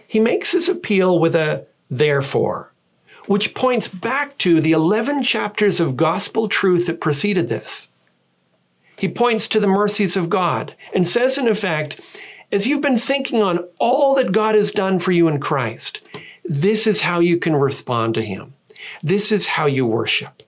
He 0.05 0.19
makes 0.19 0.51
his 0.51 0.69
appeal 0.69 1.17
with 1.17 1.35
a 1.35 1.65
therefore 1.89 2.68
which 3.29 3.53
points 3.53 3.87
back 3.87 4.35
to 4.39 4.59
the 4.59 4.71
11 4.71 5.21
chapters 5.21 5.79
of 5.79 5.95
gospel 5.95 6.49
truth 6.49 6.87
that 6.87 6.99
preceded 6.99 7.47
this. 7.47 7.87
He 8.97 9.07
points 9.07 9.47
to 9.49 9.59
the 9.59 9.67
mercies 9.67 10.17
of 10.17 10.31
God 10.31 10.75
and 10.95 11.07
says, 11.07 11.37
in 11.37 11.47
effect, 11.47 12.01
as 12.51 12.65
you've 12.65 12.81
been 12.81 12.97
thinking 12.97 13.43
on 13.43 13.67
all 13.77 14.15
that 14.15 14.31
God 14.31 14.55
has 14.55 14.71
done 14.71 14.97
for 14.97 15.11
you 15.11 15.27
in 15.27 15.39
Christ, 15.39 16.01
this 16.43 16.87
is 16.87 17.01
how 17.01 17.19
you 17.19 17.37
can 17.37 17.55
respond 17.55 18.15
to 18.15 18.23
Him. 18.23 18.55
This 19.03 19.31
is 19.31 19.45
how 19.45 19.67
you 19.67 19.85
worship. 19.85 20.41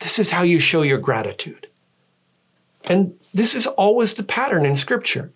This 0.00 0.18
is 0.18 0.30
how 0.30 0.42
you 0.42 0.58
show 0.58 0.82
your 0.82 0.98
gratitude. 0.98 1.68
And 2.86 3.16
this 3.34 3.54
is 3.54 3.68
always 3.68 4.14
the 4.14 4.24
pattern 4.24 4.66
in 4.66 4.74
Scripture. 4.74 5.30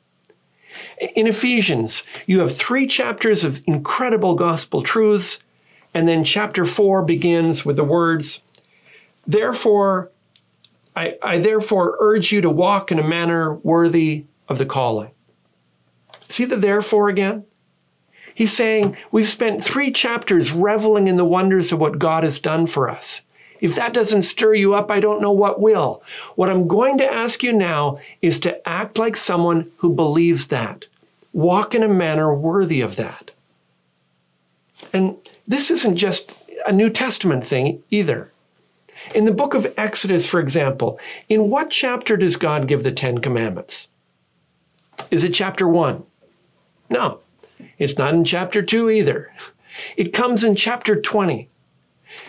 In 1.14 1.28
Ephesians, 1.28 2.02
you 2.26 2.40
have 2.40 2.56
three 2.56 2.88
chapters 2.88 3.44
of 3.44 3.62
incredible 3.68 4.34
gospel 4.34 4.82
truths 4.82 5.38
and 5.94 6.06
then 6.08 6.24
chapter 6.24 6.64
4 6.64 7.02
begins 7.04 7.64
with 7.64 7.76
the 7.76 7.84
words, 7.84 8.42
Therefore, 9.26 10.10
I, 10.96 11.16
I 11.22 11.38
therefore 11.38 11.96
urge 12.00 12.32
you 12.32 12.40
to 12.40 12.50
walk 12.50 12.90
in 12.90 12.98
a 12.98 13.06
manner 13.06 13.54
worthy 13.54 14.24
of 14.48 14.58
the 14.58 14.66
calling. 14.66 15.10
See 16.28 16.44
the 16.44 16.56
therefore 16.56 17.08
again? 17.08 17.44
He's 18.34 18.52
saying, 18.52 18.96
We've 19.10 19.28
spent 19.28 19.62
three 19.62 19.90
chapters 19.90 20.52
reveling 20.52 21.08
in 21.08 21.16
the 21.16 21.24
wonders 21.24 21.72
of 21.72 21.78
what 21.78 21.98
God 21.98 22.24
has 22.24 22.38
done 22.38 22.66
for 22.66 22.88
us. 22.88 23.22
If 23.60 23.74
that 23.74 23.92
doesn't 23.92 24.22
stir 24.22 24.54
you 24.54 24.74
up, 24.74 24.90
I 24.90 25.00
don't 25.00 25.20
know 25.20 25.32
what 25.32 25.60
will. 25.60 26.02
What 26.34 26.48
I'm 26.48 26.66
going 26.66 26.98
to 26.98 27.12
ask 27.12 27.42
you 27.42 27.52
now 27.52 27.98
is 28.22 28.38
to 28.40 28.66
act 28.66 28.98
like 28.98 29.16
someone 29.16 29.70
who 29.78 29.94
believes 29.94 30.46
that. 30.46 30.86
Walk 31.32 31.74
in 31.74 31.82
a 31.82 31.88
manner 31.88 32.34
worthy 32.34 32.80
of 32.80 32.96
that. 32.96 33.30
And 34.92 35.16
this 35.46 35.70
isn't 35.70 35.96
just 35.96 36.36
a 36.66 36.72
New 36.72 36.90
Testament 36.90 37.46
thing 37.46 37.82
either. 37.90 38.30
In 39.14 39.24
the 39.24 39.32
book 39.32 39.54
of 39.54 39.72
Exodus, 39.76 40.28
for 40.28 40.40
example, 40.40 41.00
in 41.28 41.48
what 41.48 41.70
chapter 41.70 42.16
does 42.16 42.36
God 42.36 42.68
give 42.68 42.82
the 42.82 42.92
Ten 42.92 43.18
Commandments? 43.18 43.90
Is 45.10 45.24
it 45.24 45.32
chapter 45.32 45.66
1? 45.66 46.04
No, 46.90 47.20
it's 47.78 47.96
not 47.96 48.14
in 48.14 48.24
chapter 48.24 48.62
2 48.62 48.90
either. 48.90 49.32
It 49.96 50.12
comes 50.12 50.44
in 50.44 50.54
chapter 50.56 51.00
20. 51.00 51.48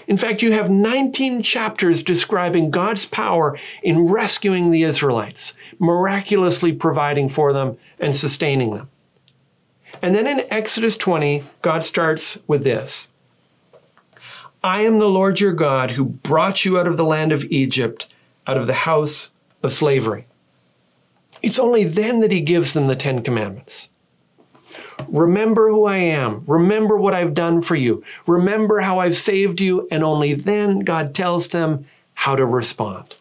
In 0.08 0.18
fact, 0.18 0.44
you 0.44 0.52
have 0.52 0.70
19 0.70 1.42
chapters 1.42 2.04
describing 2.04 2.70
God's 2.70 3.06
power 3.06 3.58
in 3.82 4.06
rescuing 4.06 4.70
the 4.70 4.84
Israelites, 4.84 5.56
miraculously 5.80 6.72
providing 6.72 7.28
for 7.28 7.52
them 7.52 7.78
and 8.00 8.16
sustaining 8.16 8.76
them. 8.76 8.91
And 10.02 10.16
then 10.16 10.26
in 10.28 10.46
Exodus 10.50 10.98
20, 10.98 11.44
God 11.62 11.84
starts 11.84 12.38
with 12.48 12.64
this 12.64 13.10
I 14.64 14.82
am 14.82 15.00
the 15.00 15.10
Lord 15.10 15.40
your 15.40 15.54
God 15.54 15.92
who 15.92 16.06
brought 16.06 16.66
you 16.66 16.78
out 16.78 16.88
of 16.88 16.98
the 16.98 17.06
land 17.06 17.32
of 17.32 17.46
Egypt, 17.46 18.08
out 18.46 18.58
of 18.58 18.68
the 18.68 18.74
house 18.74 19.30
of 19.64 19.74
slavery. 19.74 20.28
It's 21.42 21.60
only 21.60 21.84
then 21.84 22.20
that 22.20 22.32
he 22.32 22.42
gives 22.42 22.74
them 22.74 22.88
the 22.88 22.96
Ten 22.96 23.24
Commandments. 23.24 23.90
Remember 25.08 25.70
who 25.70 25.86
I 25.86 25.98
am. 25.98 26.44
Remember 26.46 26.96
what 26.96 27.16
I've 27.16 27.34
done 27.34 27.62
for 27.62 27.76
you. 27.76 28.04
Remember 28.28 28.80
how 28.80 29.00
I've 29.00 29.16
saved 29.16 29.60
you. 29.60 29.88
And 29.92 30.04
only 30.04 30.34
then 30.34 30.80
God 30.80 31.16
tells 31.16 31.48
them 31.48 31.86
how 32.14 32.36
to 32.36 32.46
respond. 32.46 33.16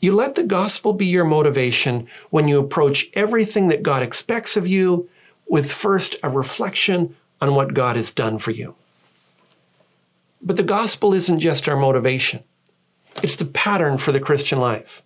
You 0.00 0.14
let 0.14 0.34
the 0.34 0.44
gospel 0.44 0.92
be 0.92 1.06
your 1.06 1.24
motivation 1.24 2.06
when 2.30 2.46
you 2.46 2.60
approach 2.60 3.08
everything 3.14 3.68
that 3.68 3.82
God 3.82 4.02
expects 4.02 4.56
of 4.56 4.66
you 4.66 5.08
with 5.48 5.72
first 5.72 6.16
a 6.22 6.30
reflection 6.30 7.16
on 7.40 7.54
what 7.54 7.74
God 7.74 7.96
has 7.96 8.10
done 8.10 8.38
for 8.38 8.50
you. 8.50 8.74
But 10.40 10.56
the 10.56 10.62
gospel 10.62 11.14
isn't 11.14 11.40
just 11.40 11.68
our 11.68 11.76
motivation, 11.76 12.44
it's 13.22 13.36
the 13.36 13.44
pattern 13.44 13.98
for 13.98 14.12
the 14.12 14.20
Christian 14.20 14.60
life. 14.60 15.02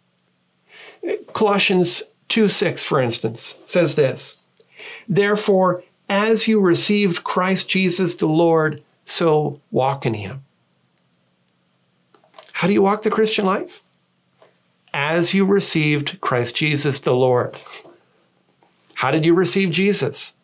Colossians 1.33 2.03
2 2.29 2.49
6, 2.49 2.85
for 2.85 3.01
instance, 3.01 3.57
says 3.65 3.95
this 3.95 4.43
Therefore, 5.09 5.83
as 6.09 6.47
you 6.47 6.61
received 6.61 7.25
Christ 7.25 7.69
Jesus 7.69 8.15
the 8.17 8.27
Lord, 8.27 8.83
so 9.07 9.61
walk 9.71 10.05
in 10.05 10.15
him. 10.15 10.45
How 12.53 12.69
do 12.69 12.75
you 12.75 12.83
walk 12.83 13.03
the 13.03 13.11
Christian 13.11 13.47
life? 13.47 13.82
As 14.95 15.35
you 15.35 15.45
received 15.45 16.21
Christ 16.21 16.55
Jesus 16.55 17.01
the 17.01 17.15
Lord. 17.15 17.57
How 18.95 19.11
did 19.11 19.25
you 19.25 19.35
receive 19.35 19.71
Jesus? 19.71 20.35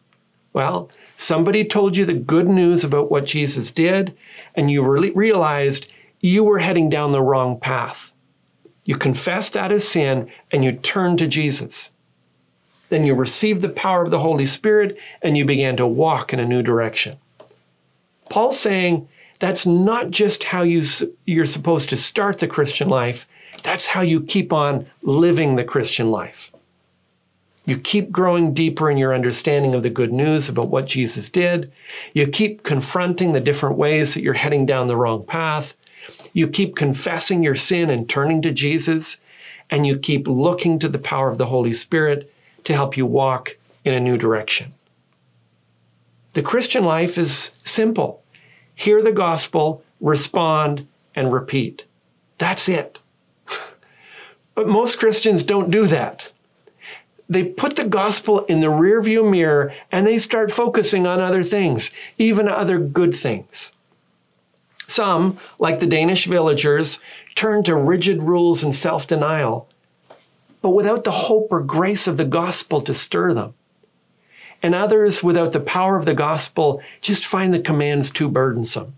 Well, 0.53 0.91
somebody 1.17 1.65
told 1.65 1.97
you 1.97 2.05
the 2.05 2.15
good 2.15 2.49
news 2.49 2.83
about 2.85 3.11
what 3.11 3.27
Jesus 3.27 3.71
did, 3.71 4.17
and 4.55 4.71
you 4.71 4.83
re- 4.83 5.13
realized 5.13 5.91
you 6.21 6.45
were 6.45 6.59
heading 6.59 6.89
down 6.89 7.13
the 7.13 7.23
wrong 7.23 7.61
path. 7.61 8.13
You 8.85 8.97
confessed 8.97 9.53
that 9.53 9.71
as 9.71 9.87
sin 9.87 10.31
and 10.51 10.65
you 10.65 10.73
turned 10.73 11.19
to 11.19 11.27
Jesus. 11.27 11.91
Then 12.89 13.05
you 13.05 13.15
received 13.15 13.61
the 13.61 13.69
power 13.69 14.03
of 14.03 14.11
the 14.11 14.19
Holy 14.19 14.47
Spirit 14.47 14.99
and 15.21 15.37
you 15.37 15.45
began 15.45 15.77
to 15.77 15.87
walk 15.87 16.33
in 16.33 16.41
a 16.41 16.47
new 16.47 16.63
direction. 16.63 17.19
Paul's 18.31 18.59
saying 18.59 19.07
that's 19.39 19.67
not 19.67 20.11
just 20.11 20.45
how 20.45 20.63
you, 20.63 20.85
you're 21.27 21.47
supposed 21.47 21.91
to 21.91 21.97
start 21.97 22.39
the 22.39 22.49
Christian 22.49 22.89
life, 22.89 23.27
that's 23.63 23.87
how 23.87 24.01
you 24.01 24.21
keep 24.21 24.53
on 24.53 24.87
living 25.03 25.57
the 25.57 25.65
Christian 25.65 26.11
life. 26.11 26.53
You 27.69 27.79
keep 27.79 28.11
growing 28.11 28.55
deeper 28.55 28.91
in 28.91 28.97
your 28.97 29.15
understanding 29.15 29.75
of 29.75 29.83
the 29.83 29.91
good 29.91 30.11
news 30.11 30.49
about 30.49 30.69
what 30.69 30.87
Jesus 30.87 31.29
did. 31.29 31.71
You 32.15 32.27
keep 32.27 32.63
confronting 32.63 33.33
the 33.33 33.41
different 33.41 33.77
ways 33.77 34.15
that 34.15 34.23
you're 34.23 34.33
heading 34.33 34.65
down 34.65 34.87
the 34.87 34.97
wrong 34.97 35.23
path. 35.23 35.77
You 36.33 36.49
keep 36.49 36.77
confessing 36.77 37.43
your 37.43 37.57
sin 37.57 37.91
and 37.91 38.09
turning 38.09 38.41
to 38.41 38.53
Jesus. 38.53 39.19
And 39.69 39.87
you 39.87 39.99
keep 39.99 40.27
looking 40.27 40.79
to 40.79 40.89
the 40.89 40.99
power 40.99 41.29
of 41.29 41.37
the 41.37 41.45
Holy 41.45 41.75
Spirit 41.75 42.33
to 42.65 42.73
help 42.73 42.97
you 42.97 43.05
walk 43.05 43.59
in 43.85 43.93
a 43.93 44.01
new 44.01 44.17
direction. 44.17 44.73
The 46.33 46.43
Christian 46.43 46.85
life 46.85 47.19
is 47.19 47.51
simple 47.65 48.23
hear 48.75 49.03
the 49.03 49.13
gospel, 49.13 49.83
respond, 50.01 50.87
and 51.15 51.33
repeat. 51.33 51.85
That's 52.39 52.69
it. 52.69 52.99
But 54.59 54.67
most 54.67 54.99
Christians 54.99 55.45
don't 55.45 55.71
do 55.71 55.87
that 55.87 56.33
they 57.29 57.45
put 57.45 57.77
the 57.77 57.85
gospel 57.85 58.41
in 58.47 58.59
the 58.59 58.67
rearview 58.67 59.31
mirror 59.31 59.73
and 59.93 60.05
they 60.05 60.19
start 60.19 60.51
focusing 60.51 61.07
on 61.07 61.21
other 61.21 61.45
things, 61.45 61.93
even 62.17 62.49
other 62.49 62.81
good 62.81 63.15
things. 63.15 63.71
Some, 64.89 65.39
like 65.61 65.79
the 65.79 65.87
Danish 65.87 66.27
villagers, 66.27 66.99
turn 67.37 67.63
to 67.65 67.77
rigid 67.77 68.25
rules 68.25 68.65
and 68.65 68.75
self 68.75 69.07
denial, 69.07 69.69
but 70.61 70.71
without 70.71 71.05
the 71.05 71.13
hope 71.13 71.53
or 71.53 71.61
grace 71.61 72.09
of 72.09 72.17
the 72.17 72.25
gospel 72.25 72.83
to 72.83 72.93
stir 72.93 73.35
them. 73.35 73.55
And 74.61 74.75
others, 74.75 75.23
without 75.23 75.53
the 75.53 75.61
power 75.61 75.97
of 75.97 76.05
the 76.05 76.15
gospel, 76.15 76.83
just 77.01 77.25
find 77.25 77.55
the 77.55 77.61
commands 77.61 78.11
too 78.11 78.29
burdensome. 78.29 78.97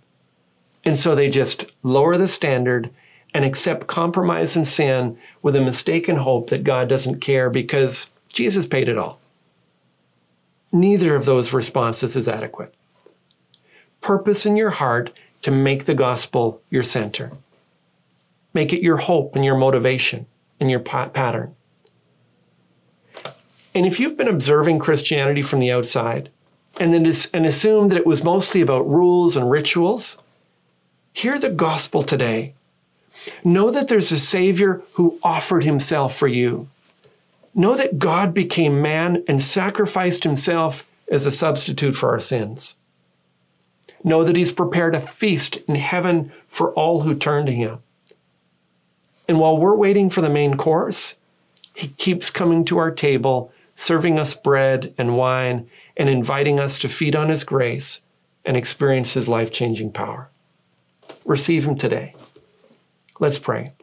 And 0.86 0.98
so 0.98 1.14
they 1.14 1.28
just 1.28 1.66
lower 1.82 2.16
the 2.16 2.28
standard 2.28 2.88
and 3.32 3.44
accept 3.44 3.86
compromise 3.86 4.56
and 4.56 4.66
sin 4.66 5.18
with 5.42 5.56
a 5.56 5.60
mistaken 5.60 6.16
hope 6.16 6.50
that 6.50 6.64
God 6.64 6.88
doesn't 6.88 7.20
care 7.20 7.50
because 7.50 8.08
Jesus 8.28 8.66
paid 8.66 8.88
it 8.88 8.98
all. 8.98 9.20
Neither 10.72 11.14
of 11.14 11.24
those 11.24 11.52
responses 11.52 12.16
is 12.16 12.28
adequate. 12.28 12.74
Purpose 14.00 14.46
in 14.46 14.56
your 14.56 14.70
heart 14.70 15.12
to 15.42 15.50
make 15.50 15.84
the 15.84 15.94
gospel 15.94 16.60
your 16.70 16.82
center. 16.82 17.32
Make 18.54 18.72
it 18.72 18.82
your 18.82 18.96
hope 18.96 19.36
and 19.36 19.44
your 19.44 19.56
motivation 19.56 20.26
and 20.58 20.70
your 20.70 20.80
pattern. 20.80 21.54
And 23.74 23.86
if 23.86 24.00
you've 24.00 24.16
been 24.16 24.28
observing 24.28 24.80
Christianity 24.80 25.42
from 25.42 25.60
the 25.60 25.70
outside 25.70 26.30
and 26.78 26.92
then 26.92 27.12
and 27.32 27.46
assumed 27.46 27.90
that 27.90 27.98
it 27.98 28.06
was 28.06 28.24
mostly 28.24 28.60
about 28.60 28.88
rules 28.88 29.36
and 29.36 29.50
rituals, 29.50 30.18
hear 31.12 31.38
the 31.38 31.50
gospel 31.50 32.02
today. 32.02 32.54
Know 33.44 33.70
that 33.70 33.88
there's 33.88 34.12
a 34.12 34.18
Savior 34.18 34.82
who 34.94 35.18
offered 35.22 35.64
himself 35.64 36.14
for 36.14 36.28
you 36.28 36.68
Know 37.54 37.74
that 37.74 37.98
God 37.98 38.32
became 38.32 38.80
man 38.80 39.24
and 39.26 39.42
sacrificed 39.42 40.24
himself 40.24 40.88
as 41.10 41.26
a 41.26 41.32
substitute 41.32 41.96
for 41.96 42.10
our 42.10 42.20
sins. 42.20 42.76
Know 44.04 44.22
that 44.24 44.36
he's 44.36 44.52
prepared 44.52 44.94
a 44.94 45.00
feast 45.00 45.56
in 45.68 45.74
heaven 45.74 46.32
for 46.46 46.72
all 46.72 47.00
who 47.00 47.14
turn 47.14 47.46
to 47.46 47.52
him. 47.52 47.80
And 49.28 49.38
while 49.38 49.56
we're 49.56 49.76
waiting 49.76 50.10
for 50.10 50.20
the 50.20 50.30
main 50.30 50.56
course, 50.56 51.16
he 51.74 51.88
keeps 51.88 52.30
coming 52.30 52.64
to 52.66 52.78
our 52.78 52.90
table, 52.90 53.52
serving 53.74 54.18
us 54.18 54.34
bread 54.34 54.94
and 54.96 55.16
wine, 55.16 55.68
and 55.96 56.08
inviting 56.08 56.58
us 56.60 56.78
to 56.78 56.88
feed 56.88 57.16
on 57.16 57.28
his 57.28 57.44
grace 57.44 58.00
and 58.44 58.56
experience 58.56 59.14
his 59.14 59.28
life 59.28 59.52
changing 59.52 59.92
power. 59.92 60.30
Receive 61.24 61.66
him 61.66 61.76
today. 61.76 62.14
Let's 63.20 63.38
pray. 63.38 63.74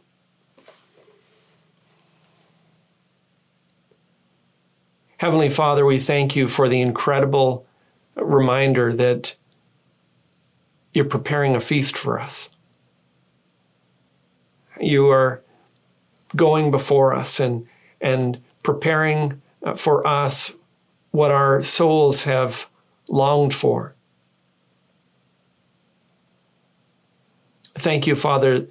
Heavenly 5.18 5.50
Father, 5.50 5.86
we 5.86 6.00
thank 6.00 6.36
you 6.36 6.48
for 6.48 6.68
the 6.68 6.82
incredible 6.82 7.66
reminder 8.16 8.92
that 8.94 9.36
you're 10.94 11.06
preparing 11.06 11.56
a 11.56 11.60
feast 11.60 11.96
for 11.96 12.20
us. 12.20 12.50
You 14.82 15.08
are 15.10 15.44
going 16.36 16.72
before 16.72 17.14
us 17.14 17.40
and, 17.40 17.68
and 18.02 18.40
preparing 18.64 19.42
for 19.76 20.06
us 20.06 20.52
what 21.12 21.30
our 21.30 21.62
souls 21.62 22.24
have 22.24 22.68
longed 23.08 23.54
for. 23.54 23.94
Thank 27.76 28.08
you, 28.08 28.16
Father, 28.16 28.68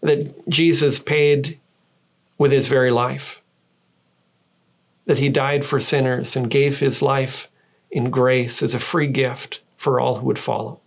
that 0.00 0.48
Jesus 0.48 0.98
paid 0.98 1.58
with 2.36 2.52
his 2.52 2.68
very 2.68 2.90
life 2.90 3.42
that 5.08 5.18
he 5.18 5.30
died 5.30 5.64
for 5.64 5.80
sinners 5.80 6.36
and 6.36 6.50
gave 6.50 6.78
his 6.78 7.00
life 7.00 7.48
in 7.90 8.10
grace 8.10 8.62
as 8.62 8.74
a 8.74 8.78
free 8.78 9.06
gift 9.06 9.62
for 9.78 9.98
all 9.98 10.16
who 10.16 10.26
would 10.26 10.38
follow. 10.38 10.78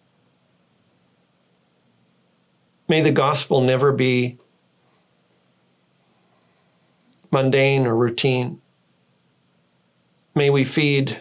May 2.87 3.01
the 3.01 3.11
gospel 3.11 3.61
never 3.61 3.91
be 3.91 4.37
mundane 7.31 7.87
or 7.87 7.95
routine. 7.95 8.61
May 10.35 10.51
we 10.51 10.65
feed 10.65 11.19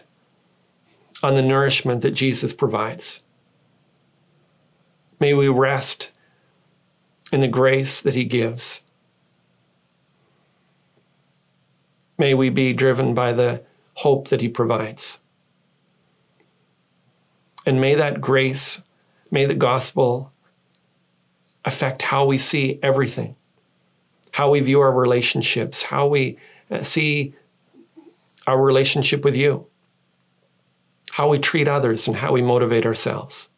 on 1.23 1.37
the 1.37 1.43
nourishment 1.43 2.03
that 2.03 2.11
Jesus 2.11 2.53
provides. 2.53 3.23
May 5.21 5.33
we 5.33 5.49
rest 5.49 6.11
in 7.33 7.41
the 7.41 7.49
grace 7.49 8.01
that 8.01 8.15
he 8.15 8.25
gives. 8.25 8.83
May 12.19 12.35
we 12.35 12.51
be 12.51 12.73
driven 12.73 13.15
by 13.15 13.33
the 13.33 13.63
hope 14.01 14.29
that 14.29 14.41
He 14.41 14.49
provides. 14.49 15.21
And 17.67 17.81
may 17.81 17.95
that 17.95 18.21
grace, 18.21 18.81
may 19.31 19.45
the 19.45 19.55
gospel 19.55 20.33
affect 21.67 22.01
how 22.01 22.25
we 22.25 22.39
see 22.39 22.79
everything, 22.83 23.37
how 24.33 24.51
we 24.51 24.61
view 24.61 24.81
our 24.81 24.93
relationships, 24.93 25.83
how 25.83 26.07
we 26.07 26.39
uh, 26.71 26.83
see 26.83 27.35
our 28.47 28.61
relationship 28.61 29.23
with 29.23 29.37
you, 29.37 29.67
how 31.13 31.29
we 31.29 31.39
treat 31.39 31.69
others, 31.69 32.09
and 32.09 32.17
how 32.17 32.33
we 32.33 32.41
motivate 32.41 32.87
ourselves. 32.87 33.50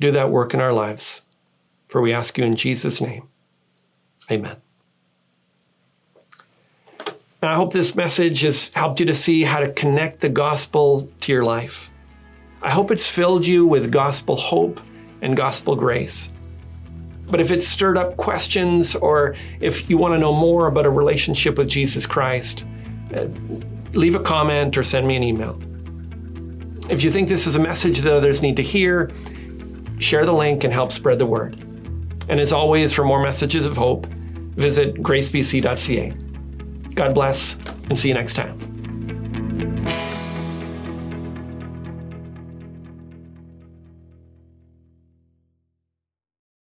Do 0.00 0.10
that 0.12 0.30
work 0.30 0.54
in 0.54 0.60
our 0.60 0.72
lives, 0.72 1.22
for 1.88 2.00
we 2.00 2.12
ask 2.12 2.36
you 2.38 2.44
in 2.44 2.56
Jesus' 2.56 3.00
name. 3.00 3.28
Amen. 4.30 4.56
I 7.42 7.54
hope 7.54 7.72
this 7.72 7.94
message 7.94 8.40
has 8.40 8.68
helped 8.74 9.00
you 9.00 9.06
to 9.06 9.14
see 9.14 9.42
how 9.42 9.60
to 9.60 9.70
connect 9.72 10.20
the 10.20 10.30
gospel 10.30 11.08
to 11.20 11.32
your 11.32 11.44
life. 11.44 11.90
I 12.62 12.70
hope 12.70 12.90
it's 12.90 13.06
filled 13.06 13.46
you 13.46 13.66
with 13.66 13.92
gospel 13.92 14.36
hope 14.36 14.80
and 15.20 15.36
gospel 15.36 15.76
grace. 15.76 16.32
But 17.26 17.40
if 17.40 17.50
it's 17.50 17.66
stirred 17.66 17.98
up 17.98 18.16
questions 18.16 18.94
or 18.94 19.36
if 19.60 19.88
you 19.88 19.98
want 19.98 20.14
to 20.14 20.18
know 20.18 20.32
more 20.32 20.66
about 20.66 20.86
a 20.86 20.90
relationship 20.90 21.58
with 21.58 21.68
Jesus 21.68 22.06
Christ, 22.06 22.64
uh, 23.14 23.26
leave 23.92 24.14
a 24.14 24.20
comment 24.20 24.76
or 24.76 24.82
send 24.82 25.06
me 25.06 25.16
an 25.16 25.22
email. 25.22 25.60
If 26.90 27.02
you 27.02 27.10
think 27.10 27.28
this 27.28 27.46
is 27.46 27.56
a 27.56 27.60
message 27.60 27.98
that 28.00 28.14
others 28.14 28.42
need 28.42 28.56
to 28.56 28.62
hear, 28.62 29.10
share 29.98 30.24
the 30.24 30.32
link 30.32 30.64
and 30.64 30.72
help 30.72 30.92
spread 30.92 31.18
the 31.18 31.26
word. 31.26 31.54
And 32.28 32.40
as 32.40 32.52
always, 32.52 32.92
for 32.92 33.04
more 33.04 33.22
messages 33.22 33.66
of 33.66 33.76
hope, 33.76 34.06
visit 34.06 34.94
gracebc.ca. 34.96 36.10
God 36.94 37.14
bless, 37.14 37.56
and 37.88 37.98
see 37.98 38.08
you 38.08 38.14
next 38.14 38.34
time. 38.34 38.73